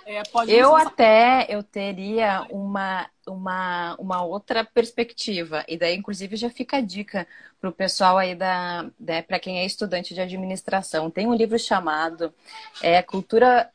[0.07, 5.63] É, eu até eu teria uma, uma, uma outra perspectiva.
[5.69, 7.27] E daí, inclusive, já fica a dica
[7.61, 11.11] para o pessoal aí da, né, para quem é estudante de administração.
[11.11, 12.33] Tem um livro chamado
[12.83, 13.71] é, Cultura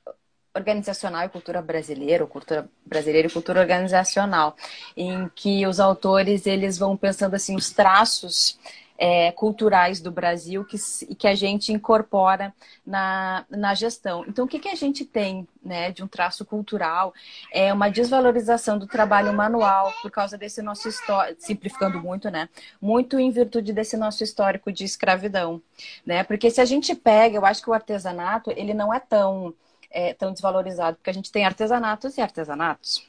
[0.55, 4.55] organizacional e cultura brasileira, ou cultura brasileira e cultura organizacional,
[4.95, 8.57] em que os autores eles vão pensando assim os traços
[8.97, 10.77] é, culturais do Brasil que,
[11.15, 12.53] que a gente incorpora
[12.85, 14.23] na, na gestão.
[14.27, 17.13] Então, o que, que a gente tem né, de um traço cultural?
[17.51, 22.49] É uma desvalorização do trabalho manual por causa desse nosso histórico, simplificando muito, né?
[22.81, 25.61] Muito em virtude desse nosso histórico de escravidão,
[26.05, 26.23] né?
[26.23, 29.53] Porque se a gente pega, eu acho que o artesanato, ele não é tão,
[29.89, 33.05] é, tão desvalorizado, porque a gente tem artesanatos e artesanatos,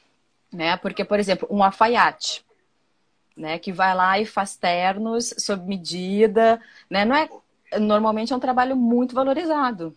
[0.51, 0.77] né?
[0.77, 2.43] Porque, por exemplo, um alfaiate,
[3.35, 3.59] né?
[3.59, 7.03] Que vai lá e faz ternos sob medida, né?
[7.05, 7.29] Não é,
[7.79, 9.95] normalmente é um trabalho muito valorizado,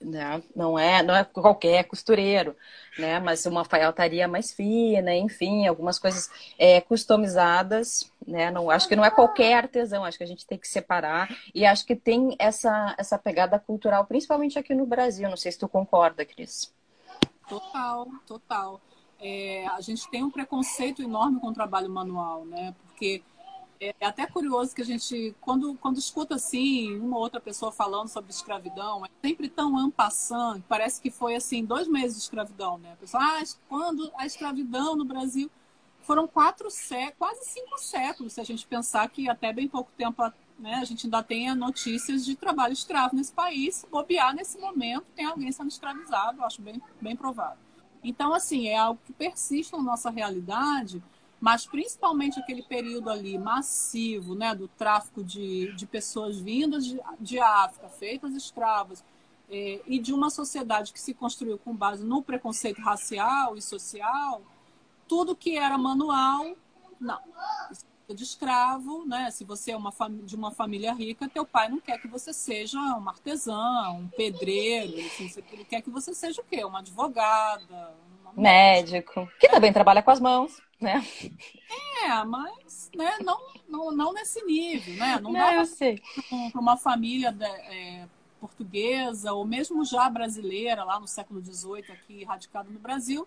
[0.00, 0.42] né?
[0.54, 2.56] Não é, não é qualquer costureiro,
[2.98, 3.18] né?
[3.20, 8.50] Mas uma alfaiataria mais fina, enfim, algumas coisas é, customizadas, né?
[8.50, 11.66] Não, acho que não é qualquer artesão, acho que a gente tem que separar e
[11.66, 15.28] acho que tem essa, essa pegada cultural, principalmente aqui no Brasil.
[15.28, 16.72] Não sei se tu concorda, Cris.
[17.48, 18.80] Total, total.
[19.26, 22.72] É, a gente tem um preconceito enorme com o trabalho manual, né?
[22.86, 23.24] Porque
[23.80, 28.08] é até curioso que a gente, quando, quando escuta assim, uma ou outra pessoa falando
[28.08, 32.92] sobre escravidão, é sempre tão ampassante, parece que foi assim, dois meses de escravidão, né?
[32.92, 35.50] A pessoa, ah, quando a escravidão no Brasil
[36.02, 40.22] foram quatro séculos, quase cinco séculos, se a gente pensar que até bem pouco tempo
[40.56, 43.84] né, a gente ainda tem notícias de trabalho escravo nesse país.
[43.90, 47.65] Bobear nesse momento, tem alguém sendo escravizado, acho bem, bem provável.
[48.02, 51.02] Então, assim, é algo que persiste na nossa realidade,
[51.40, 57.38] mas principalmente aquele período ali massivo né, do tráfico de, de pessoas vindas de, de
[57.38, 59.04] África, feitas escravas,
[59.48, 64.42] é, e de uma sociedade que se construiu com base no preconceito racial e social,
[65.06, 66.56] tudo que era manual,
[66.98, 67.20] não.
[68.08, 69.30] De escravo, né?
[69.30, 69.92] Se você é uma
[70.22, 74.94] de uma família rica, teu pai não quer que você seja um artesão, um pedreiro,
[75.06, 76.64] assim, ele quer que você seja o quê?
[76.64, 81.02] Uma advogada, uma médico, que também trabalha com as mãos né?
[82.04, 85.18] É, mas né, não, não, não nesse nível, né?
[85.20, 85.64] Não, não dá
[86.52, 88.06] para uma família de, é,
[88.40, 93.26] portuguesa ou mesmo já brasileira, lá no século XVIII, aqui radicado no Brasil,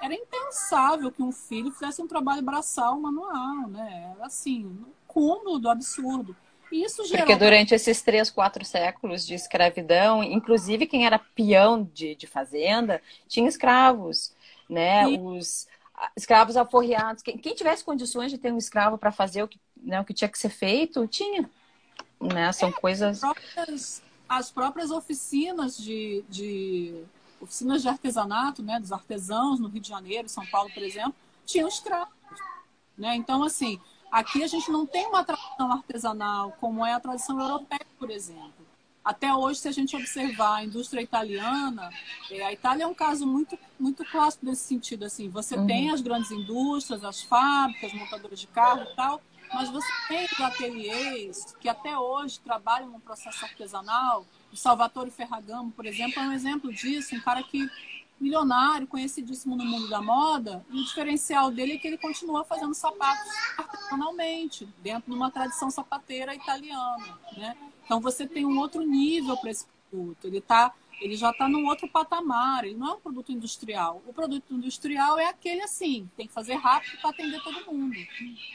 [0.00, 4.12] era impensável que um filho fizesse um trabalho braçal manual, né?
[4.16, 6.34] Era assim, no cúmulo do absurdo.
[6.72, 7.26] E isso gerou...
[7.26, 13.02] Porque durante esses três, quatro séculos de escravidão, inclusive quem era peão de, de fazenda
[13.28, 14.32] tinha escravos,
[14.68, 15.10] né?
[15.10, 15.18] E...
[15.18, 15.68] Os
[16.16, 17.22] escravos aforreados.
[17.22, 20.14] Quem, quem, tivesse condições de ter um escravo para fazer o que, né, o que
[20.14, 21.48] tinha que ser feito, tinha.
[22.20, 22.50] Né?
[22.52, 23.22] São é, coisas.
[23.22, 27.02] As próprias, as próprias oficinas de, de,
[27.40, 31.14] oficinas de artesanato, né, dos artesãos no Rio de Janeiro, São Paulo, por exemplo,
[31.46, 32.12] tinham escravos.
[32.96, 33.16] Né?
[33.16, 33.80] Então, assim,
[34.12, 38.60] aqui a gente não tem uma tradição artesanal como é a tradição europeia, por exemplo.
[39.02, 41.90] Até hoje, se a gente observar a indústria italiana,
[42.30, 45.06] é, a Itália é um caso muito, muito clássico nesse sentido.
[45.06, 45.66] Assim, você uhum.
[45.66, 49.22] tem as grandes indústrias, as fábricas, montadoras de carro e tal,
[49.54, 54.26] mas você tem os ateliês que até hoje trabalham no processo artesanal.
[54.52, 57.68] O Salvatore Ferragamo, por exemplo, é um exemplo disso, um cara que
[58.20, 62.74] milionário, conhecidíssimo no mundo da moda, e o diferencial dele é que ele continua fazendo
[62.74, 67.56] sapatos artesanalmente, dentro de uma tradição sapateira italiana, né?
[67.84, 70.26] Então você tem um outro nível para esse produto.
[70.26, 72.64] Ele tá, ele já está num outro patamar.
[72.64, 74.00] Ele não é um produto industrial.
[74.06, 77.96] O produto industrial é aquele assim, tem que fazer rápido para atender todo mundo.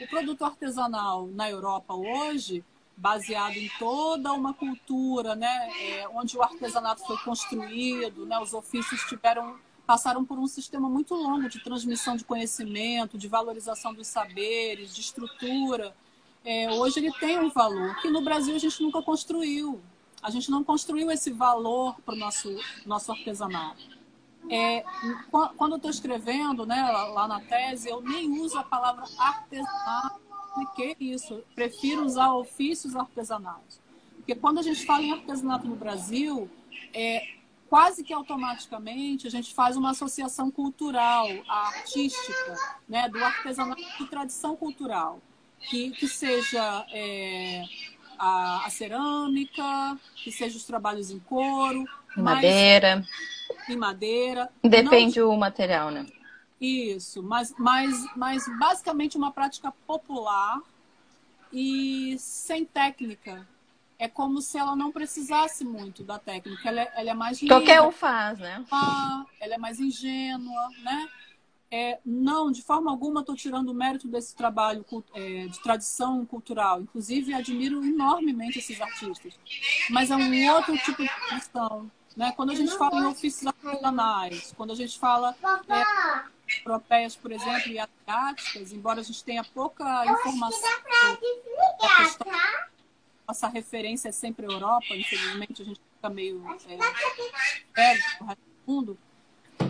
[0.00, 2.64] O produto artesanal na Europa hoje
[2.96, 9.02] baseado em toda uma cultura, né, é, onde o artesanato foi construído, né, os ofícios
[9.02, 14.92] tiveram passaram por um sistema muito longo de transmissão de conhecimento, de valorização dos saberes,
[14.92, 15.94] de estrutura
[16.46, 19.80] é, hoje ele tem um valor que no Brasil a gente nunca construiu.
[20.22, 22.56] A gente não construiu esse valor para o nosso,
[22.86, 23.82] nosso artesanato.
[24.48, 24.84] É,
[25.56, 26.80] quando eu estou escrevendo né,
[27.12, 30.25] lá na tese, eu nem uso a palavra artesanato.
[30.74, 31.42] Que é isso?
[31.54, 33.80] prefiro usar ofícios artesanais.
[34.16, 36.50] Porque quando a gente fala em artesanato no Brasil,
[36.92, 37.22] é,
[37.68, 42.56] quase que automaticamente a gente faz uma associação cultural, artística,
[42.88, 45.20] né, do artesanato de tradição cultural
[45.60, 47.64] que, que seja é,
[48.18, 51.84] a, a, cerâmica, que seja os trabalhos em couro.
[52.16, 53.04] Madeira.
[53.68, 54.50] Em madeira.
[54.62, 56.06] Depende Não, o material, né?
[56.60, 60.60] Isso, mas, mas, mas basicamente uma prática popular
[61.52, 63.46] e sem técnica.
[63.98, 66.68] É como se ela não precisasse muito da técnica.
[66.68, 67.54] Ela é, ela é mais linda.
[67.54, 68.62] Qualquer um faz, né?
[69.40, 71.08] Ela é mais ingênua, né?
[71.70, 76.82] É, não, de forma alguma estou tirando o mérito desse trabalho é, de tradição cultural.
[76.82, 79.38] Inclusive, admiro enormemente esses artistas.
[79.90, 81.90] Mas é um outro tipo de tradição.
[82.14, 82.32] Né?
[82.36, 85.34] Quando a gente fala em ofícios artesanais, quando a gente fala
[85.68, 86.24] é,
[86.64, 90.68] europeias, por exemplo, e asiáticas, embora a gente tenha pouca informação
[91.96, 92.26] questão,
[93.26, 96.44] nossa referência é sempre a Europa, infelizmente a gente fica meio
[97.76, 97.94] é,
[98.34, 98.36] do
[98.66, 98.98] mundo,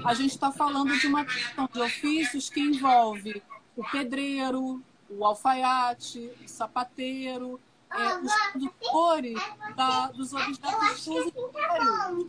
[0.04, 3.42] a gente está falando de uma questão de ofícios que envolve
[3.76, 7.60] o pedreiro, o alfaiate, o sapateiro,
[7.90, 9.40] é, os produtores
[9.74, 11.32] da, dos objetos de uso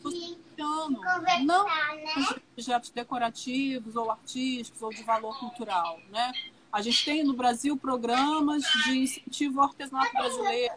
[0.01, 1.01] cotidiano,
[1.45, 1.65] não
[2.17, 5.99] os objetos decorativos ou artísticos ou de valor cultural.
[6.09, 6.31] Né?
[6.71, 10.75] A gente tem no Brasil programas de incentivo ao artesanato brasileiro,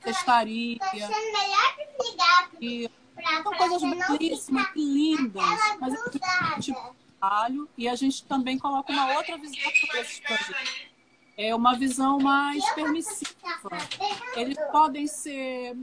[0.00, 0.78] testaria,
[2.60, 2.90] e
[3.42, 5.44] são coisas belíssimas, lindas,
[5.78, 6.10] mas é
[6.60, 10.89] tipo trabalho e a gente também coloca uma outra visão para esses projetos.
[11.42, 13.70] É uma visão mais permissiva.
[14.36, 15.74] Eles podem ser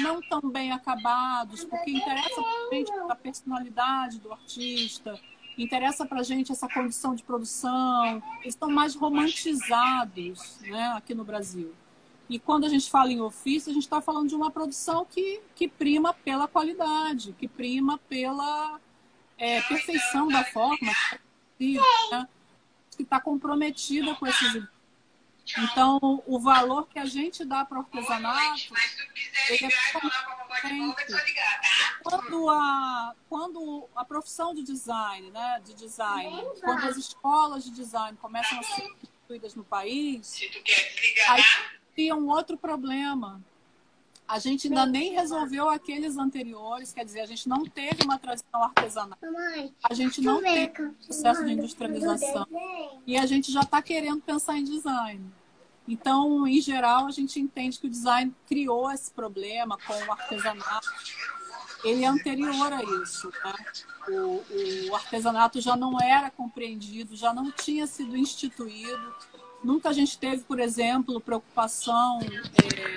[0.00, 2.40] não tão bem acabados, porque interessa
[3.08, 5.18] a personalidade do artista,
[5.58, 11.24] interessa para a gente essa condição de produção, eles estão mais romantizados né, aqui no
[11.24, 11.74] Brasil.
[12.28, 15.40] E quando a gente fala em ofício, a gente está falando de uma produção que,
[15.56, 18.80] que prima pela qualidade, que prima pela
[19.36, 20.92] é, perfeição da forma,
[21.58, 22.28] né,
[22.96, 24.62] que está comprometida com esses.
[25.58, 28.72] Então, o valor que a gente dá para o artesanato,
[29.50, 29.70] ele é
[32.02, 38.16] quando a, quando a profissão de design, né, de design, quando as escolas de design
[38.20, 40.40] começam a ser instituídas no país,
[41.28, 41.42] aí
[41.94, 43.40] tem um outro problema.
[44.26, 48.62] A gente ainda nem resolveu aqueles anteriores, quer dizer, a gente não teve uma tradição
[48.64, 49.18] artesanal.
[49.82, 50.68] A gente não teve
[51.04, 52.46] processo de industrialização.
[53.06, 55.30] E a gente já está querendo pensar em design.
[55.86, 60.88] Então, em geral, a gente entende que o design criou esse problema com o artesanato.
[61.84, 63.28] Ele é anterior a isso.
[63.44, 63.54] Né?
[64.08, 64.42] O,
[64.90, 69.14] o artesanato já não era compreendido, já não tinha sido instituído.
[69.62, 72.20] Nunca a gente teve, por exemplo, preocupação.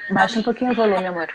[0.10, 1.28] É, Baixa um pouquinho o volume, amor.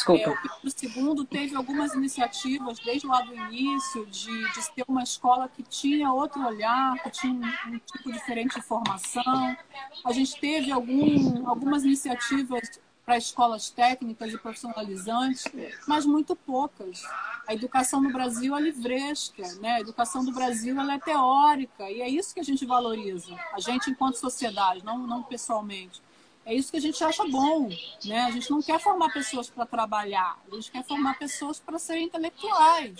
[0.00, 0.30] Desculpa.
[0.30, 5.46] É, o segundo teve algumas iniciativas desde lá do início de, de ter uma escola
[5.46, 9.56] que tinha outro olhar, que tinha um, um tipo diferente de formação.
[10.04, 15.44] A gente teve algum, algumas iniciativas para escolas técnicas e profissionalizantes,
[15.86, 17.02] mas muito poucas.
[17.46, 19.72] A educação no Brasil é livresca, né?
[19.72, 23.60] A educação do Brasil ela é teórica e é isso que a gente valoriza, a
[23.60, 26.00] gente enquanto sociedade, não, não pessoalmente.
[26.44, 27.68] É isso que a gente acha bom,
[28.04, 28.22] né?
[28.22, 32.04] A gente não quer formar pessoas para trabalhar, a gente quer formar pessoas para serem
[32.04, 32.98] intelectuais.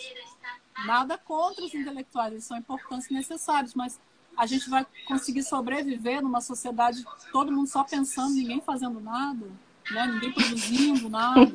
[0.86, 3.98] Nada contra os intelectuais, eles são importantes e necessários, mas
[4.36, 9.46] a gente vai conseguir sobreviver numa sociedade todo mundo só pensando, ninguém fazendo nada,
[9.90, 10.06] né?
[10.06, 11.52] Ninguém produzindo nada.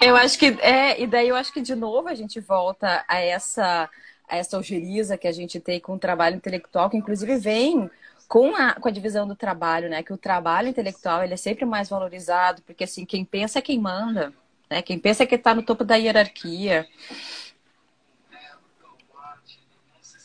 [0.00, 3.18] Eu acho que é, e daí eu acho que de novo a gente volta a
[3.18, 3.88] essa
[4.28, 7.88] a essa ojeriza que a gente tem com o trabalho intelectual, que inclusive vem
[8.28, 10.02] com a, com a divisão do trabalho, né?
[10.02, 13.78] Que o trabalho intelectual ele é sempre mais valorizado, porque assim, quem pensa é quem
[13.78, 14.32] manda,
[14.68, 14.82] né?
[14.82, 16.86] Quem pensa é que está no topo da hierarquia.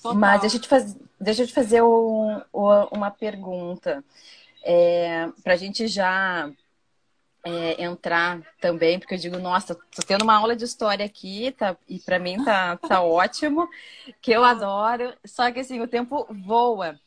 [0.02, 0.16] Total.
[0.16, 2.41] Mas deixa eu te, faz, deixa eu te fazer um,
[2.91, 4.04] uma pergunta.
[4.64, 6.52] É, para a gente já
[7.43, 11.76] é, entrar também, porque eu digo, nossa, tô tendo uma aula de história aqui, tá,
[11.88, 13.68] e para mim tá, tá ótimo,
[14.22, 16.99] que eu adoro, só que assim, o tempo voa.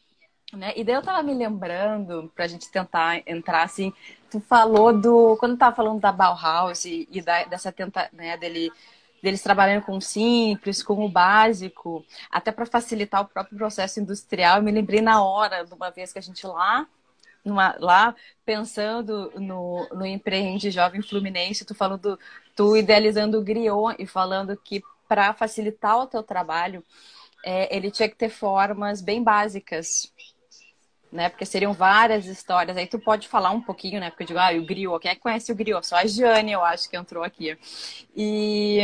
[0.57, 0.73] Né?
[0.77, 3.93] E daí eu tava me lembrando, pra gente tentar entrar assim,
[4.31, 5.37] tu falou do.
[5.39, 8.71] Quando tava falando da Bauhaus e, e da, dessa tenta, né, dele,
[9.23, 14.59] deles trabalhando com o simples, com o básico, até para facilitar o próprio processo industrial,
[14.59, 16.87] eu me lembrei na hora de uma vez que a gente lá.
[17.45, 22.19] Numa, lá pensando no, no Empreende Jovem Fluminense, tu falando,
[22.57, 26.83] tu idealizando o griot e falando que para facilitar o teu trabalho,
[27.45, 30.11] é, ele tinha que ter formas bem básicas
[31.15, 31.29] né?
[31.29, 32.77] Porque seriam várias histórias.
[32.77, 34.11] Aí tu pode falar um pouquinho, né?
[34.11, 35.87] Porque eu digo, ah, o griot, quem é que conhece o griot?
[35.87, 37.57] Só a Jane, eu acho que entrou aqui.
[38.17, 38.81] E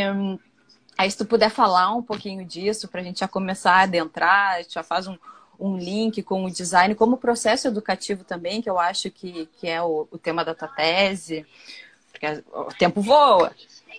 [0.97, 4.53] aí se tu puder falar um pouquinho disso, para a gente já começar a adentrar,
[4.53, 5.17] a gente já faz um,
[5.59, 9.81] um link com o design, como processo educativo também, que eu acho que, que é
[9.81, 11.45] o, o tema da tua tese,
[12.13, 13.53] porque o tempo voa.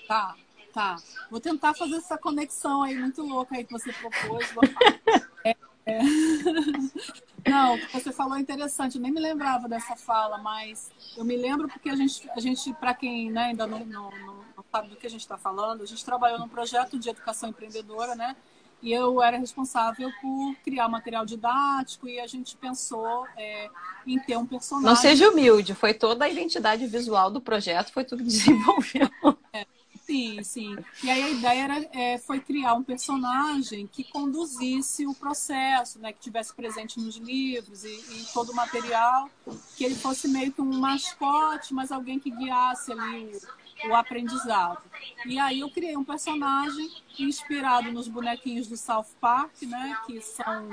[0.09, 0.35] Tá,
[0.72, 0.97] tá.
[1.30, 4.49] Vou tentar fazer essa conexão aí muito louca aí que você propôs.
[5.45, 5.55] é,
[5.87, 6.01] é.
[7.49, 8.97] Não, o que você falou é interessante.
[8.97, 12.72] Eu nem me lembrava dessa fala, mas eu me lembro porque a gente, a gente
[12.74, 15.87] para quem né, ainda não, não, não, sabe do que a gente está falando, a
[15.87, 18.37] gente trabalhou num projeto de educação empreendedora, né?
[18.80, 23.68] E eu era responsável por criar material didático e a gente pensou é,
[24.05, 24.89] em ter um personagem.
[24.89, 29.09] Não seja humilde, foi toda a identidade visual do projeto, foi tudo que desenvolveu.
[29.53, 29.66] É.
[30.05, 30.76] Sim, sim.
[31.03, 36.12] E aí a ideia era, é, foi criar um personagem que conduzisse o processo, né?
[36.12, 39.30] Que tivesse presente nos livros e, e todo o material,
[39.76, 44.83] que ele fosse meio que um mascote, mas alguém que guiasse ali o aprendizado.
[45.26, 50.68] E aí eu criei um personagem inspirado nos bonequinhos do South Park, né, que são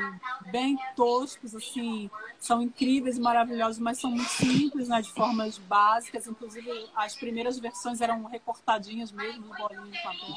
[0.51, 6.27] bem toscos, assim, são incríveis e maravilhosos, mas são muito simples, né, de formas básicas.
[6.27, 10.35] Inclusive, as primeiras versões eram recortadinhas mesmo, bolinho de papel,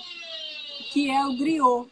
[0.92, 1.90] que é o griot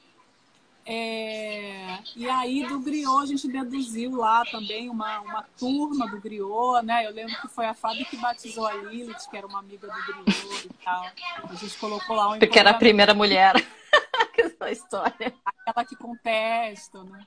[0.93, 6.85] é, e aí do griot a gente deduziu lá também uma, uma turma do griot,
[6.85, 7.07] né?
[7.07, 9.93] Eu lembro que foi a Fábio que batizou a Lilith, que era uma amiga do
[9.93, 11.07] griot e tal.
[11.49, 13.55] A gente colocou lá um Porque era a primeira mulher.
[14.37, 15.33] Essa história.
[15.45, 17.25] Aquela que contesta, né?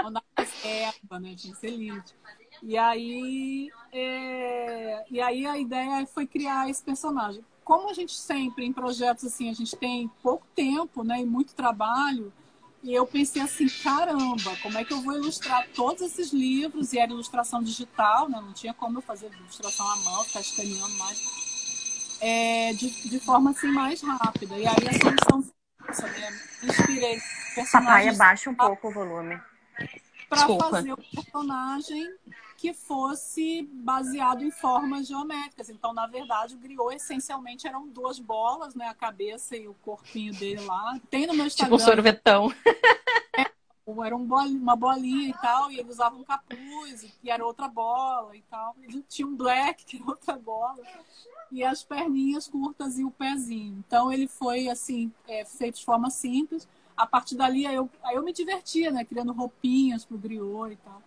[0.00, 0.10] Não
[1.18, 1.34] né?
[1.34, 2.14] Tinha que ser Lilith.
[2.62, 5.04] E aí, é...
[5.10, 7.44] e aí a ideia foi criar esse personagem.
[7.64, 11.52] Como a gente sempre, em projetos assim, a gente tem pouco tempo né, e muito
[11.52, 12.32] trabalho,
[12.82, 16.92] E eu pensei assim, caramba, como é que eu vou ilustrar todos esses livros?
[16.92, 18.40] E era ilustração digital, né?
[18.40, 22.18] Não tinha como eu fazer ilustração à mão, ficar escaneando mais.
[22.20, 24.58] É, de, de forma assim mais rápida.
[24.58, 25.52] E aí a solução
[25.92, 26.40] foi né?
[26.64, 27.20] Inspirei
[27.54, 27.72] personagens.
[27.72, 29.40] Papai, abaixa um pouco o volume.
[30.32, 32.14] Para fazer o personagem
[32.56, 35.68] que fosse baseado em formas geométricas.
[35.68, 38.86] Então, na verdade, o griot essencialmente eram duas bolas, né?
[38.86, 40.98] A cabeça e o corpinho dele lá.
[41.10, 41.76] Tem no meu Instagram.
[41.76, 42.54] Tipo um sorvetão.
[43.36, 43.50] É,
[44.06, 47.66] era um bol, uma bolinha e tal, e ele usava um capuz, que era outra
[47.66, 48.76] bola e tal.
[48.80, 50.78] Ele tinha um black, que era outra bola.
[51.50, 53.82] E as perninhas curtas e o pezinho.
[53.86, 56.68] Então, ele foi, assim, é, feito de forma simples.
[56.96, 59.04] A partir dali, aí eu, aí eu me divertia, né?
[59.04, 61.02] Criando roupinhas pro griot e tal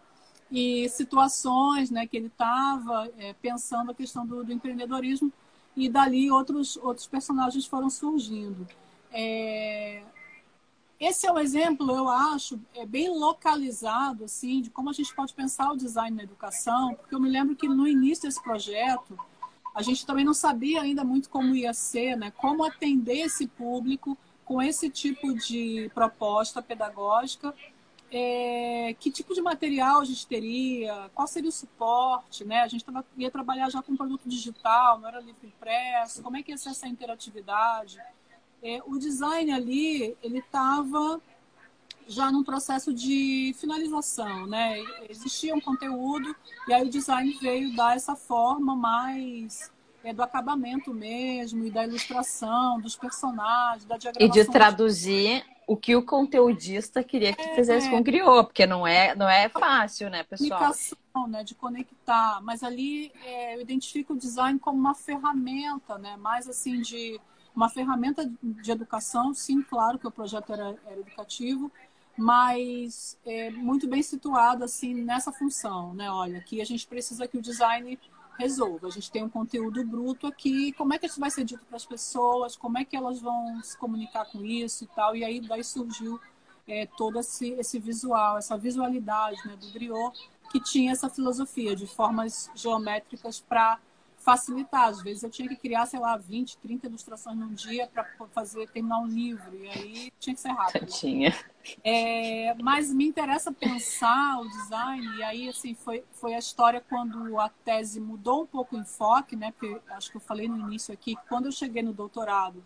[0.52, 5.32] e situações né, que ele estava é, pensando a questão do, do, empreendedorismo
[5.76, 8.68] e dali outros, outros personagens foram surgindo.
[9.12, 10.04] É...
[10.98, 15.34] Esse é um exemplo, eu acho, é bem localizado assim de como a gente pode
[15.34, 19.20] pensar o design na educação, porque eu me lembro que no início desse projeto
[19.76, 24.18] a gente também não sabia ainda muito como ia ser, né, como atender esse público
[24.46, 27.54] com esse tipo de proposta pedagógica
[28.12, 32.62] é, que tipo de material a gente teria, qual seria o suporte, né?
[32.62, 36.44] A gente tava, ia trabalhar já com produto digital, não era livro impresso, como é
[36.44, 38.00] que ia ser essa interatividade?
[38.64, 41.22] É, o design ali, ele estava
[42.08, 44.78] já num processo de finalização, né?
[45.10, 46.34] Existia um conteúdo
[46.68, 49.72] e aí o design veio dar essa forma mais
[50.06, 54.40] é, do acabamento mesmo e da ilustração, dos personagens, da diagramação.
[54.40, 58.68] E de traduzir o que o conteudista queria que é, fizesse com o griot, porque
[58.68, 60.60] não é, não é fácil, né, pessoal?
[60.60, 66.16] Comunicação, né, de conectar, mas ali é, eu identifico o design como uma ferramenta, né,
[66.18, 67.20] mais assim de
[67.56, 71.72] uma ferramenta de educação, sim, claro que o projeto era, era educativo,
[72.18, 76.10] mas é, muito bem situado assim nessa função, né?
[76.10, 78.00] Olha, aqui a gente precisa que o design
[78.38, 78.88] resolva.
[78.88, 81.78] A gente tem um conteúdo bruto aqui, como é que isso vai ser dito para
[81.78, 85.16] as pessoas, como é que elas vão se comunicar com isso e tal.
[85.16, 86.20] E aí daí surgiu
[86.68, 91.88] é, todo esse, esse visual, essa visualidade né, do griot, que tinha essa filosofia de
[91.88, 93.80] formas geométricas para
[94.26, 94.88] facilitar.
[94.88, 98.04] Às vezes eu tinha que criar, sei lá, 20, 30 ilustrações num dia para
[98.34, 99.56] fazer terminar um livro.
[99.56, 100.88] E aí tinha que ser rápido.
[100.88, 101.34] Tinha.
[101.84, 107.40] É, mas me interessa pensar o design, e aí assim foi, foi a história quando
[107.40, 109.52] a tese mudou um pouco o enfoque, né?
[109.52, 112.66] Porque acho que eu falei no início aqui, quando eu cheguei no doutorado,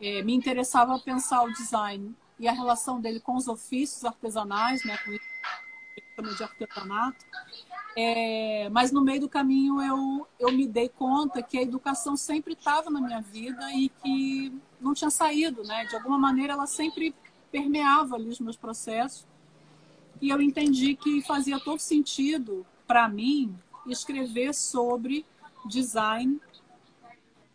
[0.00, 4.96] é, me interessava pensar o design e a relação dele com os ofícios artesanais, né?
[4.98, 5.12] Com
[6.22, 7.24] de artesanato.
[7.96, 12.54] É, mas no meio do caminho eu, eu me dei conta que a educação sempre
[12.54, 15.84] estava na minha vida e que não tinha saído, né?
[15.84, 17.14] De alguma maneira ela sempre
[17.52, 19.24] permeava ali os meus processos.
[20.20, 25.24] E eu entendi que fazia todo sentido para mim escrever sobre
[25.66, 26.40] design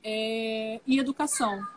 [0.03, 1.67] é, e educação.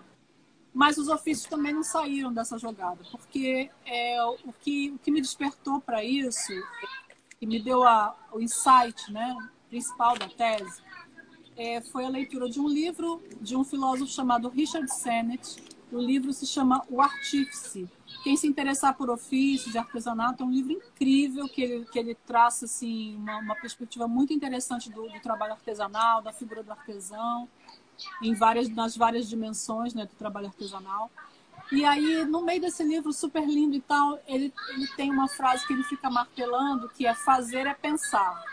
[0.72, 5.20] Mas os ofícios também não saíram dessa jogada, porque é, o, que, o que me
[5.20, 6.52] despertou para isso
[7.42, 9.36] que me deu a, o insight né,
[9.68, 10.80] principal da tese
[11.56, 15.60] é, foi a leitura de um livro de um filósofo chamado Richard Sennett.
[15.90, 17.90] O livro se chama O Artífice.
[18.22, 22.14] Quem se interessar por ofício, de artesanato, é um livro incrível que ele, que ele
[22.14, 27.48] traça assim, uma, uma perspectiva muito interessante do, do, trabalho artesanal, da figura do artesão,
[28.22, 31.10] em várias, nas várias dimensões né, do trabalho artesanal.
[31.72, 35.66] E aí, no meio desse livro super lindo e tal, ele, ele tem uma frase
[35.66, 38.44] que ele fica martelando, que é fazer é pensar.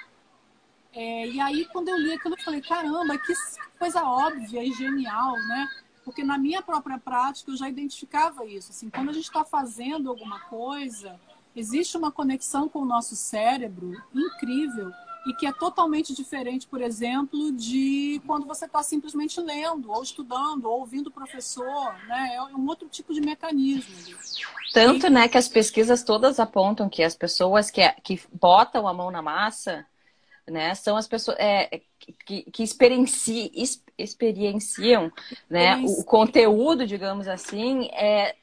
[0.93, 3.34] É, e aí, quando eu li aquilo, eu falei, caramba, que
[3.78, 5.67] coisa óbvia e genial, né?
[6.05, 8.72] Porque na minha própria prática eu já identificava isso.
[8.72, 11.20] Assim, quando a gente está fazendo alguma coisa,
[11.53, 14.93] existe uma conexão com o nosso cérebro incrível
[15.30, 20.66] e que é totalmente diferente, por exemplo, de quando você está simplesmente lendo, ou estudando,
[20.66, 22.34] ou ouvindo o professor, né?
[22.34, 23.94] É um outro tipo de mecanismo.
[24.74, 25.10] Tanto, e...
[25.12, 29.22] né, que as pesquisas todas apontam que as pessoas que, que botam a mão na
[29.22, 29.86] massa,
[30.48, 31.80] né, são as pessoas é,
[32.26, 33.52] que, que experienci,
[33.96, 35.12] experienciam,
[35.48, 38.36] né, o, o conteúdo, digamos assim, é,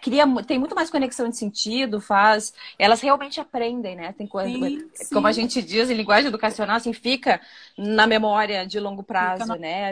[0.00, 2.52] cria, tem muito mais conexão de sentido, faz.
[2.78, 4.12] Elas realmente aprendem, né?
[4.12, 5.14] Tem quando, sim, sim.
[5.14, 7.40] como a gente diz em linguagem educacional, assim, fica
[7.76, 9.90] na memória de longo prazo, né?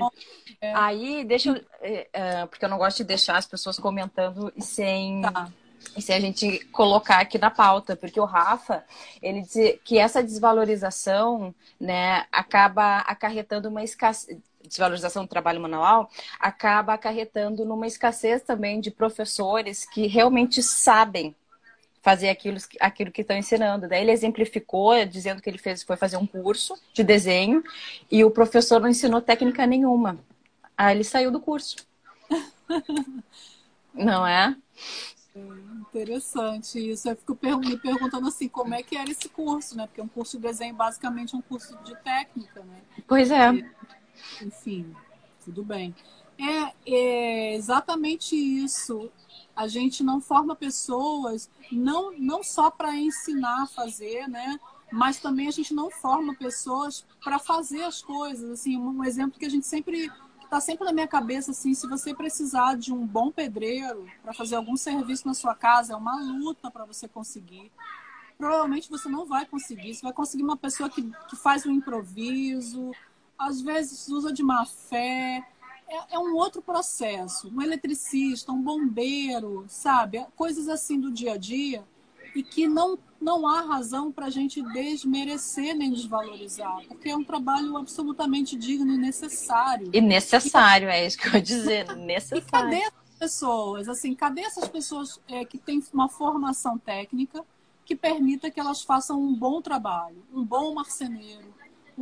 [0.61, 0.75] É.
[0.75, 1.65] Aí, deixa eu.
[1.81, 5.23] É, é, porque eu não gosto de deixar as pessoas comentando sem.
[5.23, 5.51] Tá.
[5.97, 8.85] E se a gente colocar aqui na pauta, porque o Rafa,
[9.23, 16.95] ele diz que essa desvalorização, né, acaba acarretando uma escassez, desvalorização do trabalho manual acaba
[16.95, 21.35] acarretando numa escassez também de professores que realmente sabem
[22.03, 23.89] fazer aquilo, aquilo que estão ensinando.
[23.89, 27.63] Daí ele exemplificou, dizendo que ele fez, foi fazer um curso de desenho
[28.11, 30.19] e o professor não ensinou técnica nenhuma.
[30.77, 31.77] Aí ele saiu do curso.
[33.93, 34.57] não é?
[35.35, 35.41] é?
[35.81, 37.09] Interessante isso.
[37.09, 39.87] Eu fico me perguntando assim, como é que era esse curso, né?
[39.87, 42.81] Porque um curso de desenho basicamente é um curso de técnica, né?
[43.07, 43.53] Pois é.
[43.53, 43.67] E,
[44.43, 44.95] enfim,
[45.45, 45.95] tudo bem.
[46.39, 49.11] É, é exatamente isso
[49.55, 54.59] a gente não forma pessoas não, não só para ensinar a fazer, né?
[54.91, 58.51] Mas também a gente não forma pessoas para fazer as coisas.
[58.51, 60.11] Assim, um exemplo que a gente sempre
[60.43, 64.57] está sempre na minha cabeça assim, se você precisar de um bom pedreiro para fazer
[64.57, 67.71] algum serviço na sua casa, é uma luta para você conseguir.
[68.37, 69.95] Provavelmente você não vai conseguir.
[69.95, 72.91] Você vai conseguir uma pessoa que, que faz um improviso,
[73.41, 75.43] às vezes usa de má fé
[75.89, 77.51] é, é, um outro processo.
[77.53, 80.25] Um eletricista, um bombeiro, sabe?
[80.37, 81.83] Coisas assim do dia a dia
[82.35, 87.25] e que não, não há razão para a gente desmerecer nem desvalorizar, porque é um
[87.25, 89.91] trabalho absolutamente digno e necessário.
[89.93, 92.47] E necessário, e, é isso que eu ia dizer, necessário.
[92.47, 93.89] E cadê essas pessoas?
[93.89, 97.45] Assim, cadê essas pessoas é, que têm uma formação técnica
[97.85, 101.53] que permita que elas façam um bom trabalho, um bom marceneiro,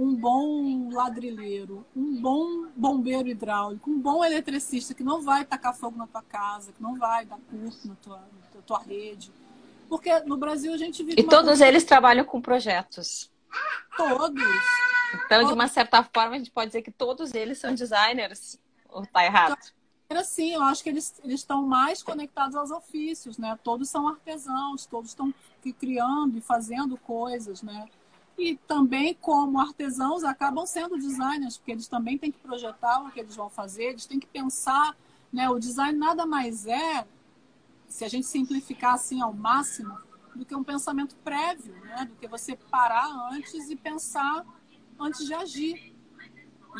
[0.02, 5.98] um bom ladrilheiro, um bom bombeiro hidráulico, um bom eletricista que não vai tacar fogo
[5.98, 8.24] na tua casa, que não vai dar curto na tua,
[8.54, 9.32] na tua rede.
[9.88, 11.20] Porque no Brasil a gente vive.
[11.20, 13.30] E todos eles trabalham com projetos.
[13.96, 14.42] Todos.
[15.24, 18.58] Então, de uma certa forma, a gente pode dizer que todos eles são designers.
[18.90, 19.56] Ou tá errado?
[20.06, 23.58] Então, assim, eu acho que eles, eles estão mais conectados aos ofícios, né?
[23.62, 25.34] Todos são artesãos, todos estão
[25.78, 27.86] criando e fazendo coisas, né?
[28.38, 33.18] E também, como artesãos, acabam sendo designers, porque eles também têm que projetar o que
[33.18, 34.96] eles vão fazer, eles têm que pensar.
[35.32, 35.50] Né?
[35.50, 37.04] O design nada mais é,
[37.88, 39.98] se a gente simplificar assim ao máximo,
[40.36, 42.04] do que um pensamento prévio, né?
[42.04, 44.46] do que você parar antes e pensar
[45.00, 45.96] antes de agir.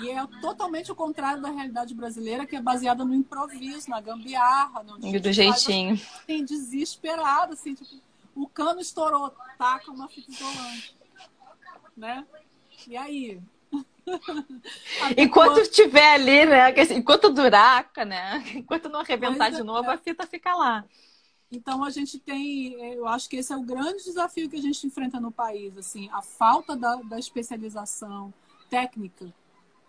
[0.00, 4.84] E é totalmente o contrário da realidade brasileira, que é baseada no improviso, na gambiarra.
[4.84, 5.94] No e do jeitinho.
[5.94, 8.00] Assim, desesperado, assim, tipo,
[8.36, 10.97] o cano estourou, taca uma fita isolante
[11.98, 12.24] né?
[12.86, 13.40] E aí?
[15.16, 16.72] Enquanto estiver ali, né?
[16.94, 18.42] Enquanto durar, né?
[18.54, 19.64] Enquanto não arrebentar de é.
[19.64, 20.84] novo, a fita fica lá.
[21.50, 24.86] Então a gente tem, eu acho que esse é o grande desafio que a gente
[24.86, 28.32] enfrenta no país, assim, a falta da, da especialização
[28.68, 29.32] técnica,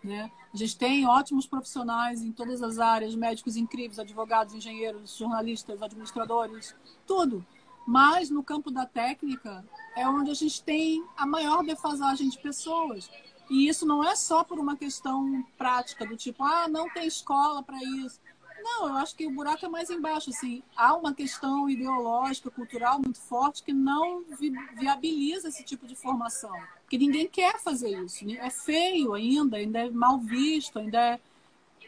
[0.02, 0.30] né?
[0.52, 6.74] A gente tem ótimos profissionais em todas as áreas, médicos incríveis, advogados, engenheiros, jornalistas, administradores,
[7.06, 7.44] tudo.
[7.86, 9.64] Mas no campo da técnica
[9.96, 13.10] é onde a gente tem a maior defasagem de pessoas.
[13.48, 17.62] E isso não é só por uma questão prática, do tipo, ah, não tem escola
[17.62, 18.20] para isso.
[18.62, 20.30] Não, eu acho que o buraco é mais embaixo.
[20.30, 25.96] Assim, há uma questão ideológica, cultural muito forte que não vi viabiliza esse tipo de
[25.96, 26.54] formação.
[26.82, 28.24] Porque ninguém quer fazer isso.
[28.38, 31.20] É feio ainda, ainda é mal visto, ainda é.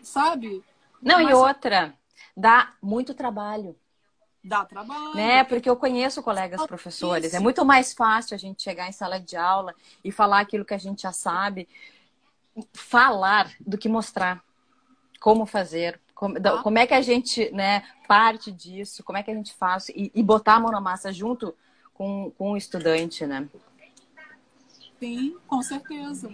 [0.03, 0.65] Sabe?
[1.01, 1.31] Não, Mas...
[1.31, 1.95] e outra,
[2.37, 3.77] dá muito trabalho.
[4.45, 5.15] Dá trabalho.
[5.15, 5.45] Né?
[5.45, 7.27] Porque eu conheço colegas professores.
[7.29, 7.37] Isso.
[7.37, 9.75] É muito mais fácil a gente chegar em sala de aula
[10.05, 11.69] e falar aquilo que a gente já sabe.
[12.73, 14.43] Falar do que mostrar.
[15.21, 16.01] Como fazer.
[16.15, 16.63] Como, ah.
[16.63, 19.05] como é que a gente né, parte disso.
[19.05, 19.89] Como é que a gente faz.
[19.91, 21.55] E, e botar a mão na massa junto
[21.95, 23.49] com, com o estudante, né?
[25.03, 26.31] Sim, com certeza.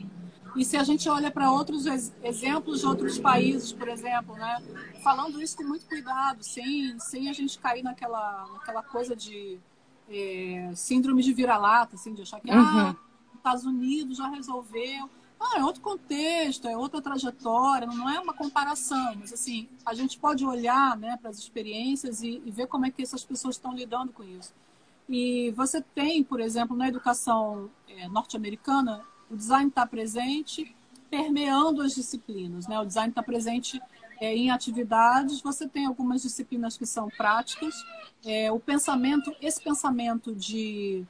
[0.54, 1.86] E se a gente olha para outros
[2.22, 4.62] exemplos de outros países, por exemplo, né?
[5.02, 9.58] falando isso com muito cuidado, sem, sem a gente cair naquela, naquela coisa de
[10.10, 12.58] é, síndrome de vira-lata, assim, de achar que uhum.
[12.58, 12.96] ah,
[13.34, 15.08] Estados Unidos já resolveu.
[15.40, 20.18] Ah, é outro contexto, é outra trajetória, não é uma comparação, mas assim, a gente
[20.18, 23.72] pode olhar né, para as experiências e, e ver como é que essas pessoas estão
[23.72, 24.52] lidando com isso.
[25.08, 30.74] E você tem, por exemplo, na educação é, norte-americana, o design está presente
[31.10, 32.78] permeando as disciplinas, né?
[32.78, 33.80] O design está presente
[34.20, 37.74] é, em atividades, você tem algumas disciplinas que são práticas.
[38.24, 41.04] É, o pensamento, esse pensamento de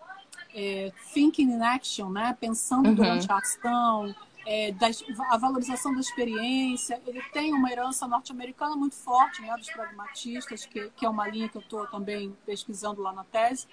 [0.54, 2.36] é, thinking in action, né?
[2.38, 2.94] Pensando uhum.
[2.94, 4.14] durante a ação,
[4.50, 4.86] é, da,
[5.30, 9.54] a valorização da experiência, ele tem uma herança norte-americana muito forte, né?
[9.54, 13.66] Dos pragmatistas, que, que é uma linha que eu estou também pesquisando lá na tese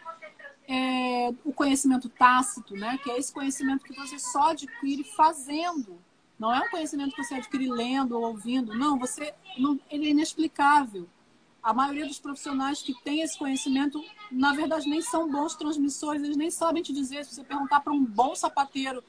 [0.67, 2.97] é, o conhecimento tácito, né?
[3.03, 5.97] Que é esse conhecimento que você só adquire fazendo.
[6.37, 8.77] Não é um conhecimento que você adquire lendo ou ouvindo.
[8.77, 11.07] Não, você não, ele é inexplicável.
[11.63, 16.37] A maioria dos profissionais que tem esse conhecimento, na verdade, nem são bons transmissores, eles
[16.37, 17.23] nem sabem te dizer.
[17.23, 19.03] Se você perguntar para um bom sapateiro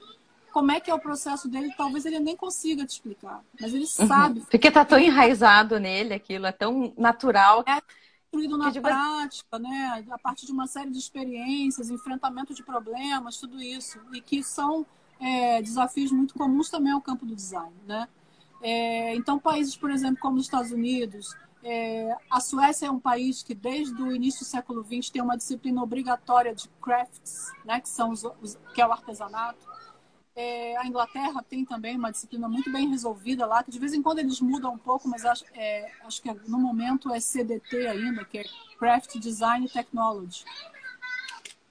[0.57, 3.45] como é que é o processo dele, talvez ele nem consiga te explicar.
[3.61, 4.07] Mas ele uhum.
[4.07, 4.41] sabe.
[4.51, 7.63] Porque tá tão enraizado nele aquilo, é tão natural.
[7.69, 7.79] É
[8.33, 10.03] construído na prática, né?
[10.11, 14.01] A partir de uma série de experiências, enfrentamento de problemas, tudo isso.
[14.15, 14.87] E que são
[15.21, 18.09] é, desafios muito comuns também ao campo do design, né?
[18.63, 23.43] É, então, países, por exemplo, como os Estados Unidos, é, a Suécia é um país
[23.43, 27.91] que desde o início do século XX tem uma disciplina obrigatória de crafts, né, que,
[27.91, 29.76] são os, os, que é o artesanato.
[30.37, 34.03] É, a Inglaterra tem também uma disciplina muito bem resolvida lá, que de vez em
[34.03, 38.23] quando eles mudam um pouco, mas acho, é, acho que no momento é CDT ainda,
[38.25, 38.45] que é
[38.79, 40.45] Craft Design Technology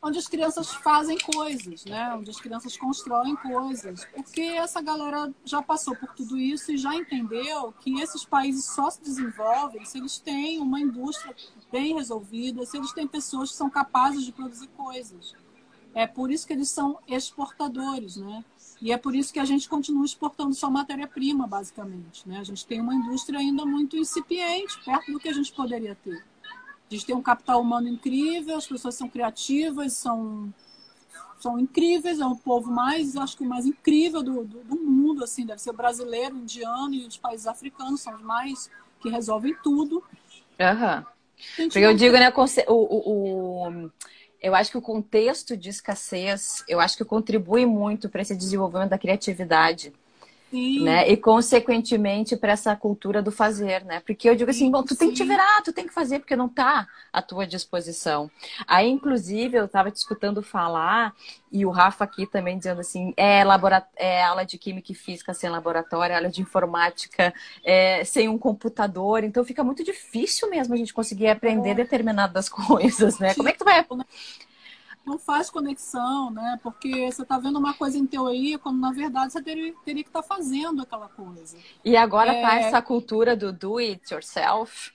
[0.06, 2.14] onde as crianças fazem coisas, né?
[2.14, 6.94] Onde as crianças constroem coisas, porque essa galera já passou por tudo isso e já
[6.94, 11.36] entendeu que esses países só se desenvolvem se eles têm uma indústria
[11.72, 15.34] bem resolvida, se eles têm pessoas que são capazes de produzir coisas.
[15.96, 18.46] É por isso que eles são exportadores, né?
[18.86, 22.22] E é por isso que a gente continua exportando só matéria-prima, basicamente.
[22.30, 22.38] Né?
[22.38, 26.24] A gente tem uma indústria ainda muito incipiente, perto do que a gente poderia ter.
[26.44, 30.54] A gente tem um capital humano incrível, as pessoas são criativas, são,
[31.40, 35.24] são incríveis, é um povo mais, acho que o mais incrível do, do, do mundo,
[35.24, 38.70] assim, deve ser o brasileiro, o indiano e os países africanos, são os mais
[39.02, 40.04] que resolvem tudo.
[40.60, 41.08] Aham.
[41.58, 41.70] Uhum.
[41.70, 42.32] Porque eu digo, né,
[42.68, 43.92] o, o, o,
[44.42, 48.90] eu acho que o contexto de escassez, eu acho que contribui muito para esse desenvolvimento
[48.90, 49.94] da criatividade.
[50.56, 50.84] Sim.
[50.84, 51.10] Né?
[51.10, 54.00] E, consequentemente, para essa cultura do fazer, né?
[54.00, 55.00] Porque eu digo assim, bom, tu Sim.
[55.00, 58.32] tem que te virar, tu tem que fazer, porque não está à tua disposição.
[58.66, 61.14] Aí, inclusive, eu estava te escutando falar,
[61.52, 63.86] e o Rafa aqui também dizendo assim, é, labora...
[63.98, 69.26] é aula de Química e Física sem laboratório, aula de Informática é, sem um computador,
[69.26, 71.76] então fica muito difícil mesmo a gente conseguir aprender é.
[71.76, 73.34] determinadas coisas, né?
[73.34, 73.80] Como é que tu vai
[75.06, 76.60] não faz conexão, né?
[76.64, 80.10] Porque você está vendo uma coisa em teoria, quando na verdade você teria, teria que
[80.10, 81.58] estar tá fazendo aquela coisa.
[81.84, 82.42] E agora tá é...
[82.42, 84.92] tá essa cultura do do it yourself,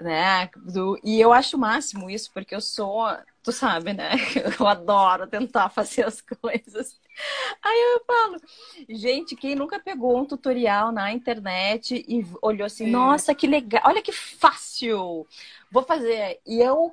[0.00, 0.50] né?
[0.56, 0.98] Do...
[1.04, 3.06] E eu acho o máximo isso, porque eu sou,
[3.42, 4.10] tu sabe, né?
[4.58, 6.98] Eu adoro tentar fazer as coisas.
[7.62, 8.36] Aí eu falo,
[8.88, 12.90] gente, quem nunca pegou um tutorial na internet e olhou assim, é.
[12.90, 15.24] nossa, que legal, olha que fácil,
[15.70, 16.40] vou fazer.
[16.44, 16.92] E eu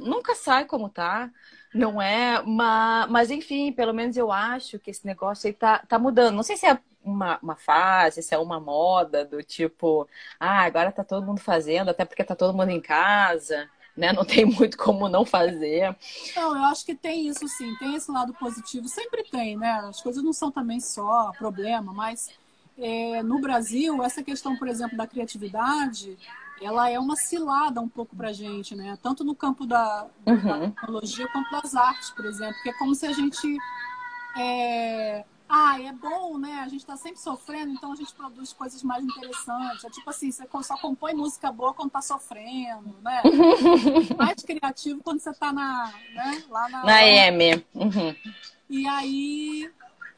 [0.00, 1.30] nunca sai como tá.
[1.74, 5.98] Não é, mas, mas enfim, pelo menos eu acho que esse negócio aí tá, tá
[5.98, 6.36] mudando.
[6.36, 10.08] Não sei se é uma, uma fase, se é uma moda do tipo,
[10.38, 14.12] ah, agora tá todo mundo fazendo, até porque tá todo mundo em casa, né?
[14.12, 15.96] Não tem muito como não fazer.
[16.36, 19.72] Não, eu acho que tem isso sim, tem esse lado positivo, sempre tem, né?
[19.88, 22.30] As coisas não são também só problema, mas
[22.78, 26.16] é, no Brasil, essa questão, por exemplo, da criatividade,
[26.60, 28.98] ela é uma cilada um pouco para a gente, né?
[29.02, 30.42] Tanto no campo da, uhum.
[30.42, 33.56] da, tecnologia quanto das artes, por exemplo, que é como se a gente
[34.36, 35.24] é...
[35.46, 36.62] Ah, é bom, né?
[36.64, 39.84] A gente está sempre sofrendo, então a gente produz coisas mais interessantes.
[39.84, 43.22] É tipo assim, você só compõe música boa quando está sofrendo, né?
[44.16, 46.42] mais criativo quando você está na, né?
[46.48, 46.84] lá na...
[46.84, 47.62] Na EM.
[47.74, 48.16] Uhum.
[48.70, 49.70] E aí,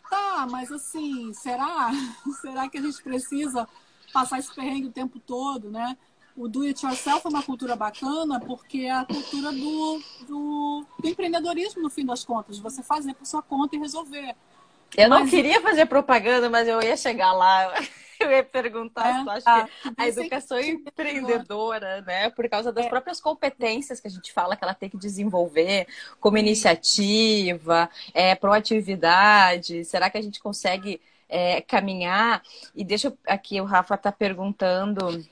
[0.09, 1.91] tá, mas assim, será?
[2.41, 3.69] será que a gente precisa
[4.13, 5.99] passar esse perrengue o tempo todo, né?
[6.37, 11.09] O do it yourself é uma cultura bacana porque é a cultura do, do, do
[11.09, 14.37] empreendedorismo, no fim das contas, você fazer por sua conta e resolver.
[14.97, 15.21] Eu mas...
[15.21, 17.73] não queria fazer propaganda, mas eu ia chegar lá.
[18.19, 22.31] Eu ia perguntar é, se tu acha ah, que a educação empreendedora, né?
[22.31, 22.89] Por causa das é.
[22.89, 25.87] próprias competências que a gente fala que ela tem que desenvolver,
[26.19, 29.85] como iniciativa, é, proatividade.
[29.85, 32.43] Será que a gente consegue é, caminhar?
[32.75, 35.23] E deixa aqui, o Rafa tá perguntando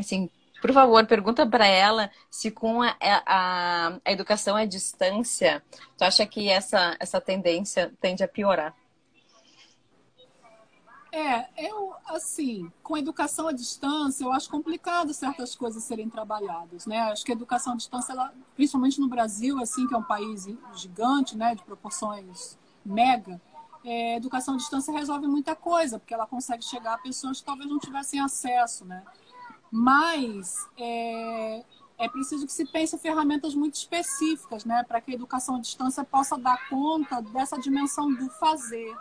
[0.00, 0.28] assim,
[0.60, 5.62] por favor, pergunta para ela se com a, a, a, educação à distância,
[5.96, 8.74] tu acha que essa, essa tendência tende a piorar?
[11.12, 16.86] É, eu, assim, com a educação à distância, eu acho complicado certas coisas serem trabalhadas,
[16.86, 17.00] né?
[17.10, 20.46] Acho que a educação à distância, ela, principalmente no Brasil, assim, que é um país
[20.74, 23.40] gigante, né, de proporções mega,
[23.84, 27.68] é, educação à distância resolve muita coisa, porque ela consegue chegar a pessoas que talvez
[27.68, 29.02] não tivessem acesso, né?
[29.70, 31.64] Mas é,
[31.98, 36.02] é preciso que se pense ferramentas muito específicas, né, para que a educação à distância
[36.02, 38.96] possa dar conta dessa dimensão do fazer.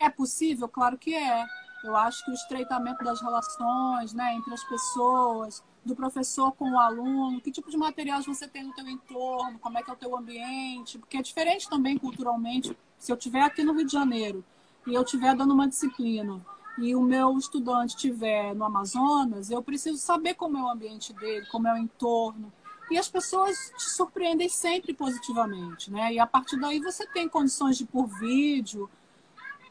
[0.00, 0.68] É possível?
[0.68, 1.44] Claro que é.
[1.84, 6.78] Eu acho que o estreitamento das relações né, entre as pessoas, do professor com o
[6.78, 9.96] aluno, que tipo de materiais você tem no teu entorno, como é que é o
[9.96, 12.76] teu ambiente, porque é diferente também culturalmente.
[12.98, 14.44] Se eu estiver aqui no Rio de Janeiro
[14.86, 16.40] e eu estiver dando uma disciplina
[16.78, 21.46] e o meu estudante estiver no Amazonas, eu preciso saber como é o ambiente dele,
[21.46, 22.52] como é o entorno.
[22.90, 26.12] E as pessoas te surpreendem sempre positivamente, né?
[26.12, 28.88] E a partir daí você tem condições de por vídeo,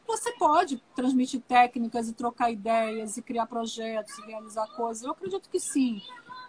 [0.06, 5.02] você pode transmitir técnicas e trocar ideias e criar projetos e realizar coisas.
[5.02, 6.02] Eu acredito que sim.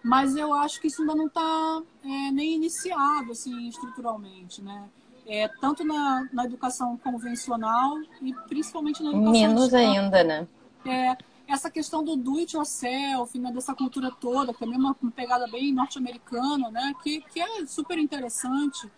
[0.04, 4.90] mas eu acho que isso ainda não está é, nem iniciado assim estruturalmente, né?
[5.26, 10.48] É, tanto na, na educação convencional e principalmente na educação menos ainda, né?
[10.86, 11.18] É,
[11.48, 15.48] essa questão do do it yourself, né, dessa cultura toda, que é mesmo uma pegada
[15.48, 18.90] bem norte-americana, né, que, que é super interessante.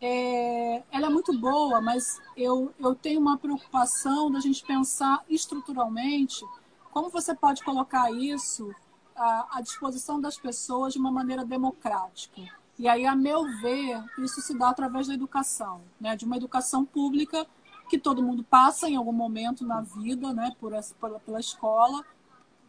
[0.00, 6.44] É, ela é muito boa, mas eu, eu tenho uma preocupação da gente pensar estruturalmente
[6.90, 8.74] como você pode colocar isso
[9.14, 12.42] à, à disposição das pessoas de uma maneira democrática.
[12.78, 16.14] E aí, a meu ver, isso se dá através da educação, né?
[16.14, 17.46] de uma educação pública
[17.88, 20.54] que todo mundo passa em algum momento na vida, né?
[20.60, 22.04] por essa, pela, pela escola,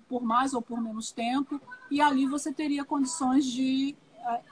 [0.07, 1.59] por mais ou por menos tempo,
[1.91, 3.95] e ali você teria condições de,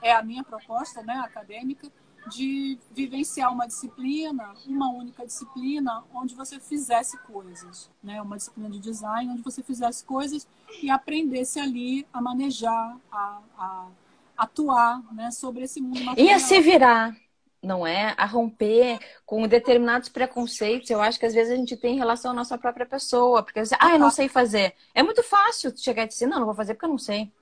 [0.02, 1.90] é a minha proposta né, acadêmica,
[2.28, 8.20] de vivenciar uma disciplina, uma única disciplina, onde você fizesse coisas, né?
[8.20, 10.46] Uma disciplina de design, onde você fizesse coisas
[10.82, 13.88] e aprendesse ali a manejar, a, a
[14.36, 15.30] atuar, né?
[15.30, 16.26] Sobre esse mundo material.
[16.26, 17.16] E a se virar,
[17.62, 18.14] não é?
[18.16, 20.90] A romper com determinados preconceitos.
[20.90, 23.64] Eu acho que às vezes a gente tem em relação à nossa própria pessoa, porque
[23.64, 24.74] você, ah, eu não sei fazer.
[24.94, 27.32] É muito fácil chegar e dizer, não, não vou fazer porque eu não sei.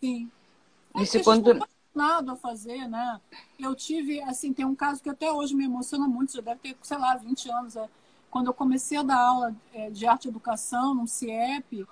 [0.00, 0.30] Sim.
[0.96, 1.58] Isso é quando
[1.94, 3.20] nada a fazer, né?
[3.58, 6.76] Eu tive, assim, tem um caso que até hoje me emociona muito, já deve ter,
[6.82, 7.76] sei lá, 20 anos.
[7.76, 7.88] É,
[8.30, 11.84] quando eu comecei a dar aula é, de arte e educação no CIEP,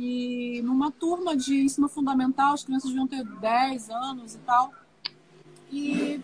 [0.00, 4.72] e numa turma de ensino fundamental, as crianças deviam ter 10 anos e tal,
[5.72, 6.20] e,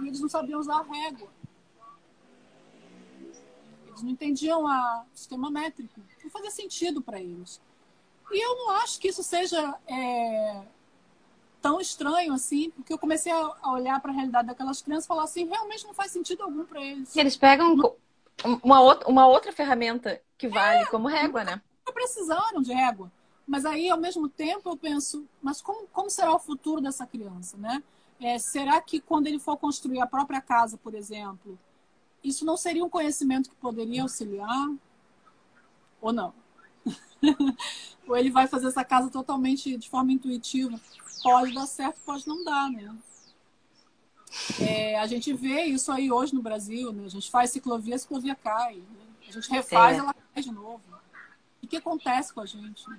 [0.00, 1.28] e eles não sabiam usar a régua.
[3.88, 6.00] Eles não entendiam o sistema métrico.
[6.22, 7.60] Não fazia sentido para eles.
[8.30, 10.62] E eu não acho que isso seja é,
[11.60, 15.24] tão estranho assim, porque eu comecei a olhar para a realidade daquelas crianças e falar
[15.24, 17.16] assim, realmente não faz sentido algum para eles.
[17.16, 17.74] E eles pegam
[18.62, 21.60] uma, outra, uma outra ferramenta que vale é, como régua, né?
[21.86, 23.10] Não precisaram de régua.
[23.46, 27.56] Mas aí, ao mesmo tempo, eu penso, mas como, como será o futuro dessa criança,
[27.56, 27.82] né?
[28.20, 31.58] É, será que quando ele for construir a própria casa, por exemplo,
[32.24, 34.70] isso não seria um conhecimento que poderia auxiliar?
[36.00, 36.34] Ou não?
[38.08, 40.80] Ou ele vai fazer essa casa totalmente de forma intuitiva?
[41.22, 42.94] pode dar certo, pode não dar, né?
[44.60, 47.04] É, a gente vê isso aí hoje no Brasil, né?
[47.04, 48.76] A gente faz ciclovia, a ciclovia cai.
[48.76, 48.84] Né?
[49.28, 50.00] A gente refaz, é.
[50.00, 50.82] ela cai de novo.
[51.66, 52.88] O que acontece com a gente?
[52.88, 52.96] Né?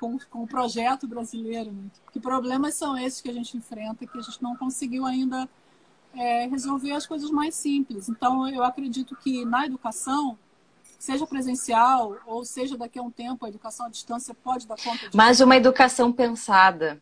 [0.00, 1.84] Com, com o projeto brasileiro, né?
[2.12, 5.48] Que problemas são esses que a gente enfrenta que a gente não conseguiu ainda
[6.12, 8.08] é, resolver as coisas mais simples.
[8.08, 10.36] Então, eu acredito que na educação
[10.98, 14.98] seja presencial ou seja daqui a um tempo, a educação à distância pode dar conta
[14.98, 15.16] disso.
[15.16, 17.00] Mas uma educação pensada.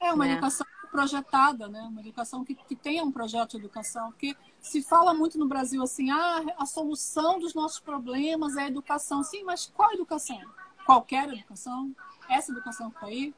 [0.00, 0.32] É, uma né?
[0.32, 0.66] educação
[0.98, 1.80] projetada, né?
[1.82, 4.10] Uma educação que, que tenha um projeto de educação.
[4.10, 8.66] Porque se fala muito no Brasil assim, ah, a solução dos nossos problemas é a
[8.66, 9.22] educação.
[9.22, 10.40] Sim, mas qual educação?
[10.84, 11.94] Qualquer educação?
[12.28, 13.32] Essa educação que está aí?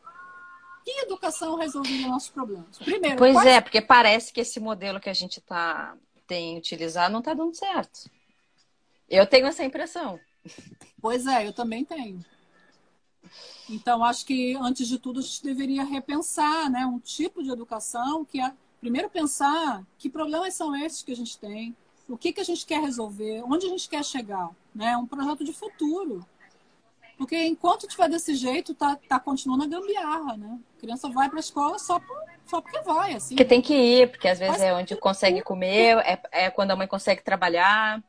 [0.82, 2.78] Que educação resolveria nossos problemas?
[2.78, 3.46] Primeiro, pois quais...
[3.46, 5.94] é, porque parece que esse modelo que a gente tá,
[6.26, 8.10] tem utilizado não está dando certo.
[9.06, 10.18] Eu tenho essa impressão.
[10.98, 12.24] Pois é, eu também tenho.
[13.68, 18.24] Então, acho que, antes de tudo, a gente deveria repensar né, um tipo de educação
[18.24, 21.76] que é, primeiro, pensar que problemas são esses que a gente tem,
[22.08, 24.50] o que, que a gente quer resolver, onde a gente quer chegar.
[24.74, 24.96] Né?
[24.96, 26.26] Um projeto de futuro.
[27.16, 30.58] Porque enquanto tiver desse jeito, tá, tá continuando a gambiarra, né?
[30.78, 32.16] A criança vai para a escola só, por,
[32.46, 33.34] só porque vai, assim.
[33.34, 36.70] Porque tem que ir, porque às vezes Mas é onde consegue comer, é, é quando
[36.70, 38.02] a mãe consegue trabalhar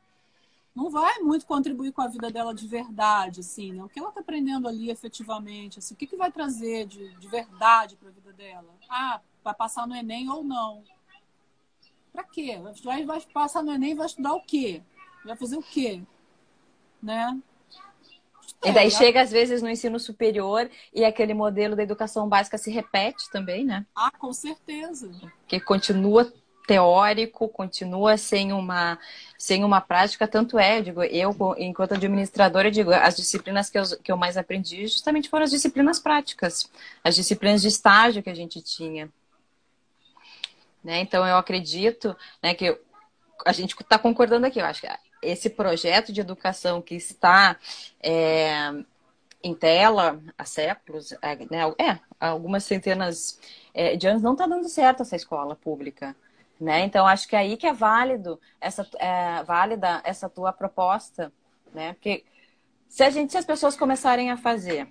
[0.74, 3.84] não vai muito contribuir com a vida dela de verdade, assim, né?
[3.84, 7.28] O que ela está aprendendo ali efetivamente, assim, o que, que vai trazer de, de
[7.28, 8.74] verdade para a vida dela?
[8.88, 10.82] Ah, vai passar no Enem ou não?
[12.12, 12.58] Para quê?
[12.82, 14.82] Vai, vai passar no Enem e vai estudar o quê?
[15.24, 16.02] Vai fazer o quê?
[17.02, 17.38] Né?
[18.64, 22.56] E daí é, chega às vezes no ensino superior e aquele modelo da educação básica
[22.56, 23.84] se repete também, né?
[23.94, 25.10] Ah, com certeza.
[25.46, 26.32] Que continua
[26.66, 28.98] teórico, continua sem uma,
[29.36, 33.84] sem uma prática, tanto é, eu digo, eu, enquanto administradora, digo, as disciplinas que eu,
[34.02, 36.70] que eu mais aprendi justamente foram as disciplinas práticas,
[37.02, 39.10] as disciplinas de estágio que a gente tinha.
[40.82, 41.00] Né?
[41.00, 42.78] Então, eu acredito né, que
[43.44, 44.88] a gente está concordando aqui, eu acho que
[45.22, 47.56] esse projeto de educação que está
[48.02, 48.72] é,
[49.42, 53.38] em tela há séculos, é, né, é algumas centenas
[53.74, 56.14] é, de anos, não está dando certo essa escola pública.
[56.62, 56.84] Né?
[56.84, 61.32] Então, acho que é aí que é válido essa, é, válida essa tua proposta,
[61.74, 61.94] né?
[61.94, 62.24] Porque
[62.88, 64.86] se, a gente, se as pessoas começarem a fazer,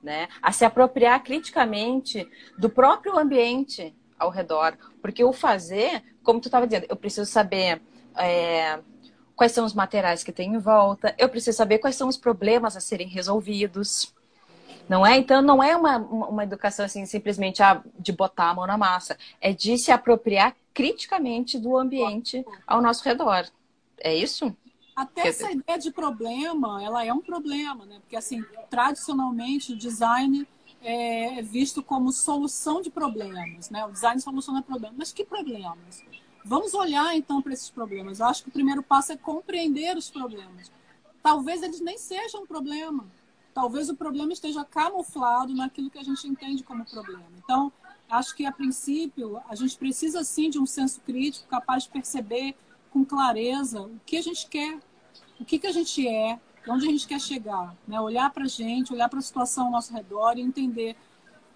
[0.00, 0.28] né?
[0.40, 6.64] A se apropriar criticamente do próprio ambiente ao redor, porque o fazer, como tu estava
[6.64, 7.82] dizendo, eu preciso saber
[8.16, 8.78] é,
[9.34, 12.76] quais são os materiais que tem em volta, eu preciso saber quais são os problemas
[12.76, 14.14] a serem resolvidos,
[14.88, 15.16] Não é?
[15.16, 19.18] Então, não é uma, uma educação assim, simplesmente ah, de botar a mão na massa.
[19.40, 23.48] É de se apropriar criticamente do ambiente ao nosso redor.
[23.96, 24.54] É isso?
[24.94, 27.98] Até essa ideia de problema, ela é um problema, né?
[28.00, 30.46] Porque, assim, tradicionalmente, o design
[30.82, 33.86] é visto como solução de problemas, né?
[33.86, 34.98] O design soluciona problemas.
[34.98, 36.04] Mas que problemas?
[36.44, 38.20] Vamos olhar, então, para esses problemas.
[38.20, 40.70] Eu acho que o primeiro passo é compreender os problemas.
[41.22, 43.06] Talvez eles nem sejam um problema.
[43.54, 47.32] Talvez o problema esteja camuflado naquilo que a gente entende como problema.
[47.42, 47.72] Então,
[48.08, 52.54] acho que, a princípio, a gente precisa, sim, de um senso crítico capaz de perceber
[52.90, 54.78] com clareza o que a gente quer,
[55.38, 56.38] o que, que a gente é,
[56.68, 57.74] onde a gente quer chegar.
[57.86, 58.00] Né?
[58.00, 60.96] Olhar para a gente, olhar para a situação ao nosso redor e entender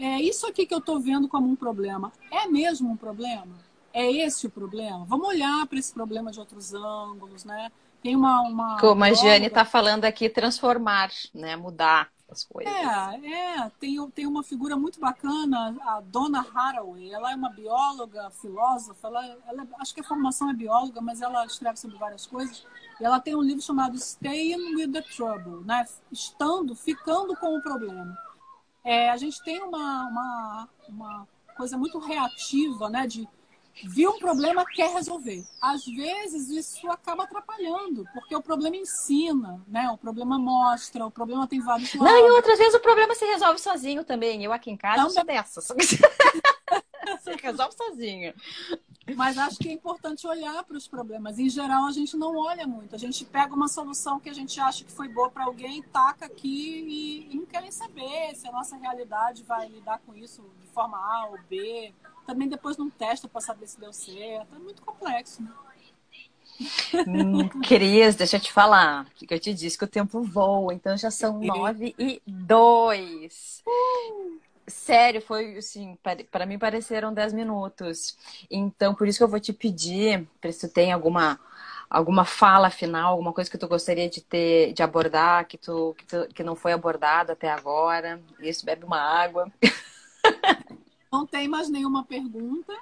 [0.00, 2.10] é isso aqui que eu estou vendo como um problema.
[2.30, 3.54] É mesmo um problema?
[3.92, 5.04] É esse o problema?
[5.04, 7.70] Vamos olhar para esse problema de outros ângulos, né?
[8.02, 8.40] Tem uma.
[8.40, 11.54] uma Como a Jane está falando aqui, transformar, né?
[11.54, 12.72] Mudar as coisas.
[12.72, 13.70] É, é.
[13.80, 17.12] Tem, tem uma figura muito bacana, a Donna Haraway.
[17.12, 19.08] Ela é uma bióloga, filósofa.
[19.08, 22.64] Ela, ela, acho que a formação é bióloga, mas ela escreve sobre várias coisas.
[23.00, 25.86] E ela tem um livro chamado Staying with the Trouble, né?
[26.12, 28.16] Estando, ficando com o problema.
[28.84, 33.06] É, a gente tem uma, uma, uma coisa muito reativa, né?
[33.06, 33.28] De
[33.84, 35.44] viu um problema, quer resolver.
[35.60, 39.88] Às vezes isso acaba atrapalhando, porque o problema ensina, né?
[39.90, 42.12] O problema mostra, o problema tem vários lados.
[42.12, 44.44] Não, e outras vezes o problema se resolve sozinho também.
[44.44, 45.14] Eu aqui em casa também.
[45.14, 45.68] sou dessas.
[47.22, 48.34] se resolve sozinho.
[49.16, 51.38] Mas acho que é importante olhar para os problemas.
[51.38, 52.94] Em geral, a gente não olha muito.
[52.94, 56.26] A gente pega uma solução que a gente acha que foi boa para alguém, taca
[56.26, 60.68] aqui e, e não querem saber se a nossa realidade vai lidar com isso de
[60.68, 61.92] forma A ou B.
[62.30, 64.54] Também depois não testa para saber se deu certo.
[64.54, 65.50] É muito complexo, né?
[67.04, 70.96] Hum, Cris, deixa eu te falar, porque eu te disse que o tempo voa, então
[70.96, 73.64] já são nove e dois.
[73.66, 74.38] Uh!
[74.64, 75.98] Sério, foi assim,
[76.30, 78.16] para mim pareceram 10 minutos.
[78.48, 81.40] Então, por isso que eu vou te pedir, se tu tem alguma
[81.88, 86.06] alguma fala final, alguma coisa que tu gostaria de ter, de abordar, que tu, que,
[86.06, 88.22] tu, que não foi abordado até agora.
[88.38, 89.50] Isso, bebe uma água.
[91.12, 92.72] Não tem mais nenhuma pergunta.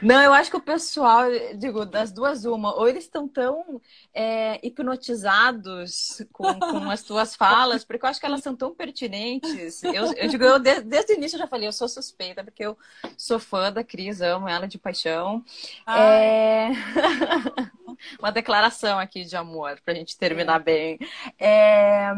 [0.00, 1.24] Não, eu acho que o pessoal,
[1.56, 3.80] digo, das duas, uma, ou eles estão tão
[4.14, 9.82] é, hipnotizados com, com, as tuas falas, porque eu acho que elas são tão pertinentes.
[9.82, 12.64] Eu, eu digo, eu desde, desde o início eu já falei, eu sou suspeita, porque
[12.64, 12.78] eu
[13.18, 15.44] sou fã da Cris, amo ela de paixão.
[15.86, 16.70] É...
[18.18, 20.64] Uma declaração aqui de amor, pra gente terminar é.
[20.64, 20.98] bem.
[21.38, 22.12] É...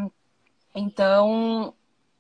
[0.74, 1.74] Então,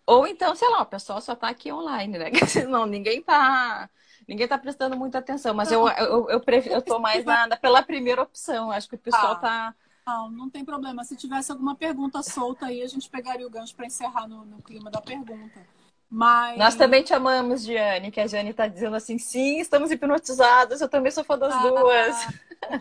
[0.06, 2.30] ou então, sei lá, o pessoal só tá aqui online, né?
[2.68, 3.88] Não, ninguém tá.
[4.26, 8.22] Ninguém tá prestando muita atenção, mas eu, eu, eu, eu tô mais na, pela primeira
[8.22, 8.70] opção.
[8.70, 9.74] Acho que o pessoal ah, tá.
[10.06, 11.04] Não, não tem problema.
[11.04, 14.62] Se tivesse alguma pergunta solta aí, a gente pegaria o gancho para encerrar no, no
[14.62, 15.60] clima da pergunta.
[16.08, 16.58] Mas...
[16.58, 20.88] Nós também te amamos, Diane, que a Jane está dizendo assim, sim, estamos hipnotizados, eu
[20.88, 22.28] também sou fã das ah, duas.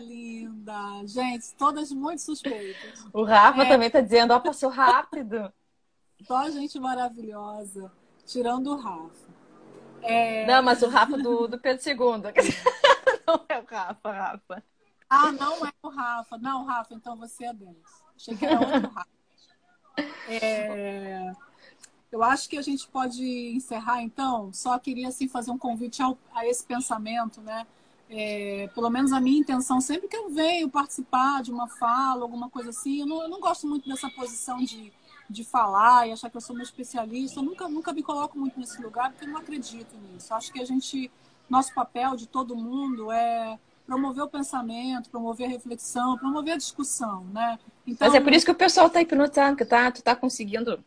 [0.00, 1.02] Linda.
[1.04, 3.04] Gente, todas muito suspeitas.
[3.12, 3.68] O Rafa é...
[3.68, 5.52] também está dizendo, ó, passou rápido.
[6.26, 7.92] Só gente maravilhosa,
[8.26, 9.34] tirando o Rafa.
[10.02, 10.46] É...
[10.46, 11.96] Não, mas o Rafa do, do Pedro II.
[13.26, 14.64] não é o Rafa, Rafa.
[15.08, 16.38] Ah, não é o Rafa.
[16.38, 17.76] Não, Rafa, então você é Deus.
[18.16, 19.08] Achei que era outro Rafa.
[20.28, 21.32] É...
[22.10, 23.22] Eu acho que a gente pode
[23.56, 24.52] encerrar, então.
[24.52, 27.66] Só queria assim, fazer um convite ao, a esse pensamento, né?
[28.08, 32.50] É, pelo menos a minha intenção, sempre que eu venho participar de uma fala, alguma
[32.50, 34.92] coisa assim, eu não, eu não gosto muito dessa posição de
[35.28, 37.40] de falar e achar que eu sou uma especialista.
[37.40, 40.32] Eu nunca, nunca me coloco muito nesse lugar porque eu não acredito nisso.
[40.34, 41.10] Acho que a gente,
[41.48, 47.24] nosso papel de todo mundo é promover o pensamento, promover a reflexão, promover a discussão,
[47.26, 47.58] né?
[47.86, 50.82] Então, Mas é por isso que o pessoal está hipnotizando, que tá, tu tá conseguindo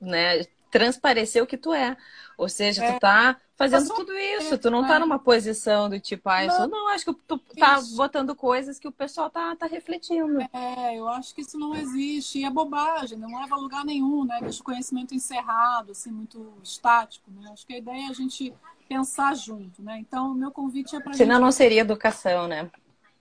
[0.00, 0.44] né,
[0.74, 1.96] transparecer o que tu é.
[2.36, 4.58] Ou seja, é, tu tá fazendo tudo isso.
[4.58, 7.96] Tu não tá numa posição do tipo, ah, não, não acho que tu tá isso.
[7.96, 10.40] botando coisas que o pessoal tá, tá refletindo.
[10.52, 12.40] É, eu acho que isso não existe.
[12.40, 14.40] E é bobagem, não leva a lugar nenhum, né?
[14.40, 17.50] Deixa o conhecimento encerrado, assim, muito estático, né?
[17.52, 18.52] Acho que a ideia é a gente
[18.88, 19.96] pensar junto, né?
[20.00, 21.44] Então, o meu convite é para Senão gente...
[21.44, 22.68] não seria educação, né?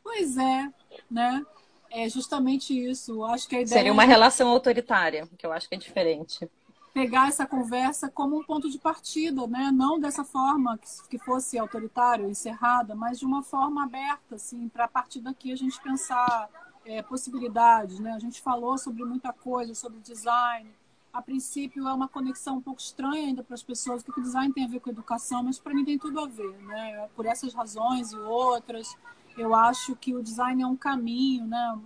[0.04, 0.74] Pois é,
[1.10, 1.46] né?
[1.92, 3.24] É justamente isso.
[3.26, 4.08] Acho que a ideia Seria uma é...
[4.08, 6.50] relação autoritária, que eu acho que é diferente
[6.94, 9.72] pegar essa conversa como um ponto de partida, né?
[9.74, 10.80] Não dessa forma
[11.10, 15.56] que fosse autoritária, encerrada, mas de uma forma aberta, assim, para a partir daqui a
[15.56, 16.48] gente pensar
[16.86, 18.14] é, possibilidades, né?
[18.14, 20.70] A gente falou sobre muita coisa, sobre design.
[21.12, 24.54] A princípio é uma conexão um pouco estranha ainda para as pessoas, porque o design
[24.54, 27.10] tem a ver com educação, mas para mim tem tudo a ver, né?
[27.16, 28.96] Por essas razões e outras,
[29.36, 31.80] eu acho que o design é um caminho, né?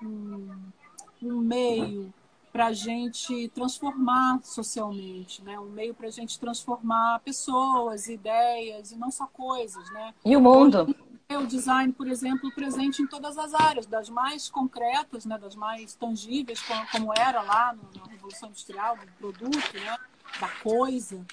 [0.00, 0.72] um, um,
[1.22, 2.12] um meio
[2.52, 5.58] para a gente transformar socialmente, né?
[5.58, 10.12] Um meio para a gente transformar pessoas, ideias e não só coisas, né?
[10.24, 10.94] E o mundo.
[11.30, 15.38] O design, por exemplo, presente em todas as áreas, das mais concretas, né?
[15.38, 19.96] Das mais tangíveis, como, como era lá no, na Revolução Industrial, do produto, né?
[20.38, 21.24] Da coisa,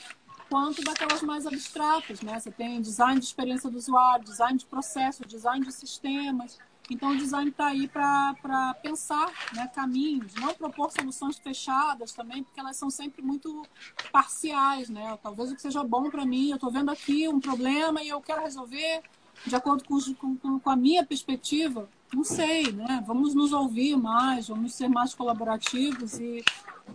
[0.49, 2.39] quanto daquelas mais abstratas, né?
[2.39, 6.57] Você tem design de experiência do usuário, design de processo, design de sistemas.
[6.89, 12.59] Então, o design está aí para pensar né, caminhos, não propor soluções fechadas também, porque
[12.59, 13.63] elas são sempre muito
[14.11, 14.89] parciais.
[14.89, 15.17] Né?
[15.21, 18.19] Talvez o que seja bom para mim, eu estou vendo aqui um problema e eu
[18.21, 19.03] quero resolver
[19.45, 21.87] de acordo com, com, com, a minha perspectiva.
[22.13, 23.03] Não sei, né?
[23.05, 26.43] Vamos nos ouvir mais, vamos ser mais colaborativos e,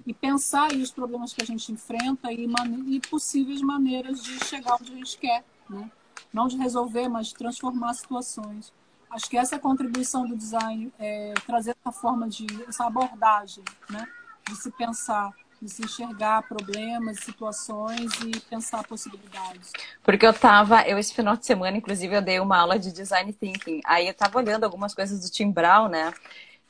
[0.05, 2.47] e pensar aí os problemas que a gente enfrenta e,
[2.89, 5.45] e possíveis maneiras de chegar onde a gente quer.
[5.71, 5.91] Né?
[6.33, 8.73] Não de resolver, mas de transformar situações.
[9.15, 13.63] Acho que essa é a contribuição do design, é, trazer essa forma de, essa abordagem,
[13.89, 14.05] né?
[14.49, 15.31] De se pensar,
[15.63, 19.73] de se enxergar problemas, situações e pensar possibilidades.
[20.03, 23.33] Porque eu tava, eu esse final de semana, inclusive, eu dei uma aula de design
[23.33, 23.81] thinking.
[23.85, 26.13] Aí eu tava olhando algumas coisas do Tim Brown, né?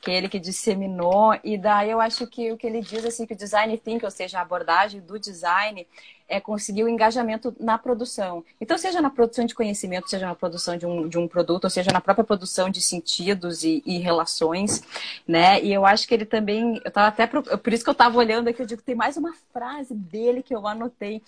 [0.05, 3.33] Que ele que disseminou, e daí eu acho que o que ele diz assim que
[3.33, 5.85] o design thinking, ou seja, a abordagem do design,
[6.29, 8.43] é conseguir o engajamento na produção.
[8.61, 11.69] Então, seja na produção de conhecimento, seja na produção de um, de um produto, ou
[11.71, 14.83] seja na própria produção de sentidos e, e relações,
[15.27, 15.59] né?
[15.63, 18.47] E eu acho que ele também, eu tava até, por, isso que eu estava olhando
[18.47, 21.21] aqui, eu digo, tem mais uma frase dele que eu anotei,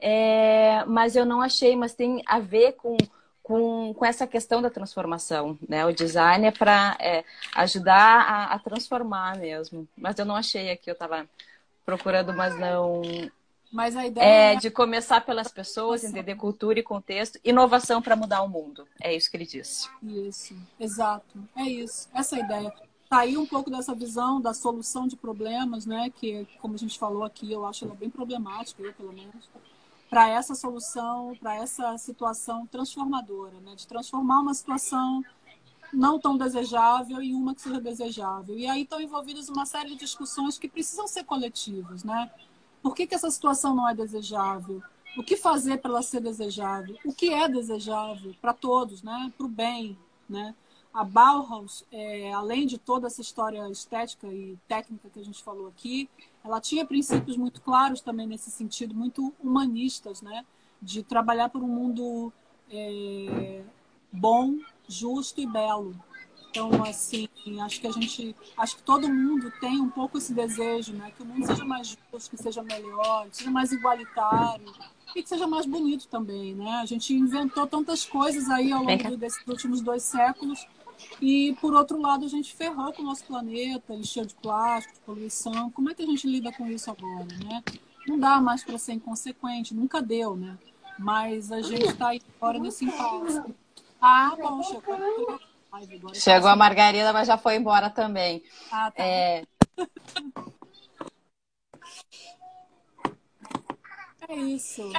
[0.00, 2.96] é, mas eu não achei, mas tem a ver com
[3.44, 5.84] com, com essa questão da transformação, né?
[5.84, 7.22] O design é para é,
[7.54, 9.86] ajudar a, a, transformar mesmo.
[9.94, 11.28] Mas eu não achei aqui, eu estava
[11.84, 13.02] procurando, mas não.
[13.70, 18.16] Mas a ideia é, é de começar pelas pessoas, entender cultura e contexto, inovação para
[18.16, 18.88] mudar o mundo.
[18.98, 19.90] É isso que ele disse.
[20.02, 21.38] Isso, exato.
[21.54, 22.08] É isso.
[22.14, 22.72] Essa é a ideia.
[23.10, 26.10] Sair um pouco dessa visão da solução de problemas, né?
[26.16, 29.50] Que, como a gente falou aqui, eu acho ela bem problemática, eu pelo menos
[30.14, 33.74] para essa solução, para essa situação transformadora, né?
[33.74, 35.24] de transformar uma situação
[35.92, 38.56] não tão desejável em uma que seja desejável.
[38.56, 42.04] E aí estão envolvidas uma série de discussões que precisam ser coletivas.
[42.04, 42.30] Né?
[42.80, 44.80] Por que, que essa situação não é desejável?
[45.18, 46.96] O que fazer para ela ser desejável?
[47.04, 49.32] O que é desejável para todos, né?
[49.36, 49.98] para o bem?
[50.28, 50.54] Né?
[50.92, 55.66] A Bauhaus, é, além de toda essa história estética e técnica que a gente falou
[55.66, 56.08] aqui,
[56.44, 60.44] ela tinha princípios muito claros também nesse sentido, muito humanistas, né?
[60.80, 62.30] De trabalhar por um mundo
[62.70, 63.62] é,
[64.12, 65.96] bom, justo e belo.
[66.50, 67.28] Então, assim,
[67.62, 71.10] acho que a gente, acho que todo mundo tem um pouco esse desejo, né?
[71.16, 74.72] Que o mundo seja mais justo, que seja melhor, que seja mais igualitário
[75.16, 76.76] e que seja mais bonito também, né?
[76.76, 80.64] A gente inventou tantas coisas aí ao longo desses últimos dois séculos
[81.20, 85.00] e, por outro lado, a gente ferrou com o nosso planeta, encheu de plástico, de
[85.00, 85.70] poluição.
[85.70, 87.62] Como é que a gente lida com isso agora, né?
[88.06, 90.58] Não dá mais para ser inconsequente, nunca deu, né?
[90.98, 93.42] Mas a gente está aí fora nesse impasse.
[94.00, 95.40] Ah, bom, chegou.
[96.12, 98.42] Chegou a Margarida, mas já foi embora também.
[98.70, 99.02] Ah, tá.
[99.02, 99.44] É...
[104.28, 104.92] é isso.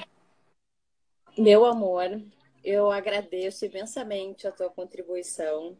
[1.37, 2.21] Meu amor,
[2.65, 5.77] eu agradeço imensamente a tua contribuição.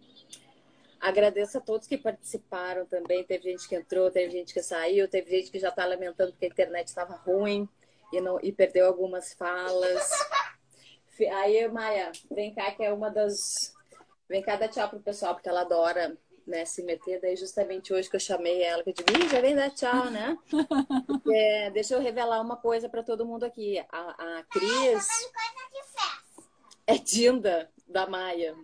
[1.01, 3.24] Agradeço a todos que participaram também.
[3.24, 6.45] Teve gente que entrou, teve gente que saiu, teve gente que já está lamentando que
[6.45, 7.67] a internet estava ruim
[8.13, 10.09] e, não, e perdeu algumas falas.
[11.37, 13.74] Aí, Maia, vem cá, que é uma das.
[14.28, 17.20] Vem cá dar tchau pro pessoal, porque ela adora né, se meter.
[17.21, 20.37] Daí, justamente hoje que eu chamei ela, que eu digo, já vem dar tchau, né?
[21.07, 23.79] Porque, deixa eu revelar uma coisa para todo mundo aqui.
[23.91, 25.84] A, a Cris é
[26.93, 28.55] Dinda da Maia.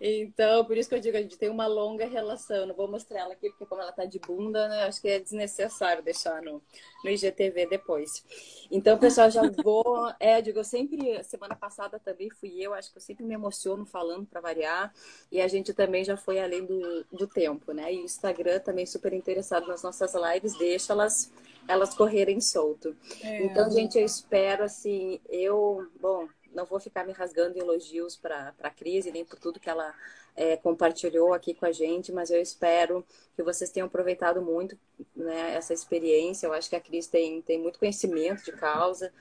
[0.00, 2.66] Então, por isso que eu digo, a gente tem uma longa relação.
[2.66, 4.84] Não vou mostrar ela aqui, porque como ela tá de bunda, né?
[4.84, 6.62] Acho que é desnecessário deixar no,
[7.02, 8.24] no IGTV depois.
[8.70, 10.12] Então, pessoal, já vou.
[10.20, 13.34] É, eu digo, eu sempre, semana passada também fui eu, acho que eu sempre me
[13.34, 14.92] emociono falando para variar.
[15.32, 17.92] E a gente também já foi além do, do tempo, né?
[17.92, 21.32] E o Instagram também super interessado nas nossas lives, deixa elas
[21.68, 22.96] elas correrem solto.
[23.22, 23.44] É.
[23.44, 28.54] Então, gente, eu espero assim, eu, bom, não vou ficar me rasgando em elogios para
[28.62, 29.94] a crise, nem por tudo que ela
[30.34, 34.78] é, compartilhou aqui com a gente, mas eu espero que vocês tenham aproveitado muito
[35.14, 36.46] né, essa experiência.
[36.46, 39.12] Eu acho que a Cris tem, tem muito conhecimento de causa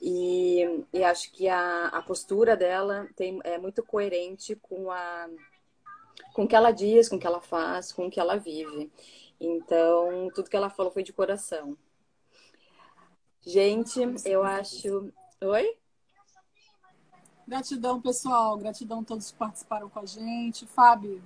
[0.00, 5.28] e, e acho que a, a postura dela tem, é muito coerente com a
[6.32, 8.90] com o que ela diz, com o que ela faz, com o que ela vive.
[9.40, 11.76] Então, tudo que ela falou foi de coração.
[13.46, 15.12] Gente, eu acho.
[15.42, 15.76] Oi?
[17.46, 18.56] Gratidão, pessoal.
[18.56, 20.66] Gratidão a todos que participaram com a gente.
[20.66, 21.22] Fábio,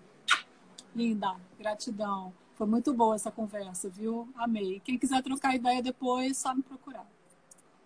[0.95, 2.33] linda, gratidão.
[2.55, 4.29] Foi muito boa essa conversa, viu?
[4.35, 4.81] Amei.
[4.81, 7.07] Quem quiser trocar ideia depois, só me procurar.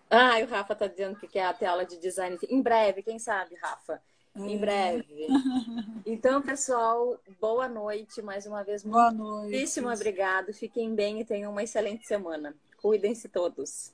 [0.09, 2.37] Ah, o Rafa tá dizendo que quer até aula de design.
[2.49, 4.01] Em breve, quem sabe, Rafa?
[4.35, 5.27] Em breve.
[6.05, 8.83] Então, pessoal, boa noite mais uma vez.
[8.83, 9.51] Boa noite.
[9.51, 10.51] Muitíssimo obrigado.
[10.53, 12.53] Fiquem bem e tenham uma excelente semana.
[12.81, 13.93] Cuidem-se todos.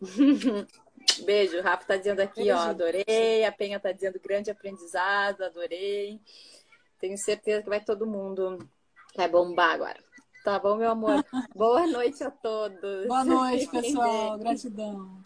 [1.24, 1.58] Beijo.
[1.58, 2.56] O Rafa tá dizendo aqui, Beijo.
[2.56, 3.44] ó, adorei.
[3.44, 6.20] A Penha tá dizendo grande aprendizado, adorei.
[6.98, 8.58] Tenho certeza que vai todo mundo
[9.16, 9.98] vai bombar agora.
[10.44, 11.24] Tá bom, meu amor?
[11.54, 13.06] Boa noite a todos.
[13.06, 14.38] Boa noite, pessoal.
[14.38, 15.20] Gratidão.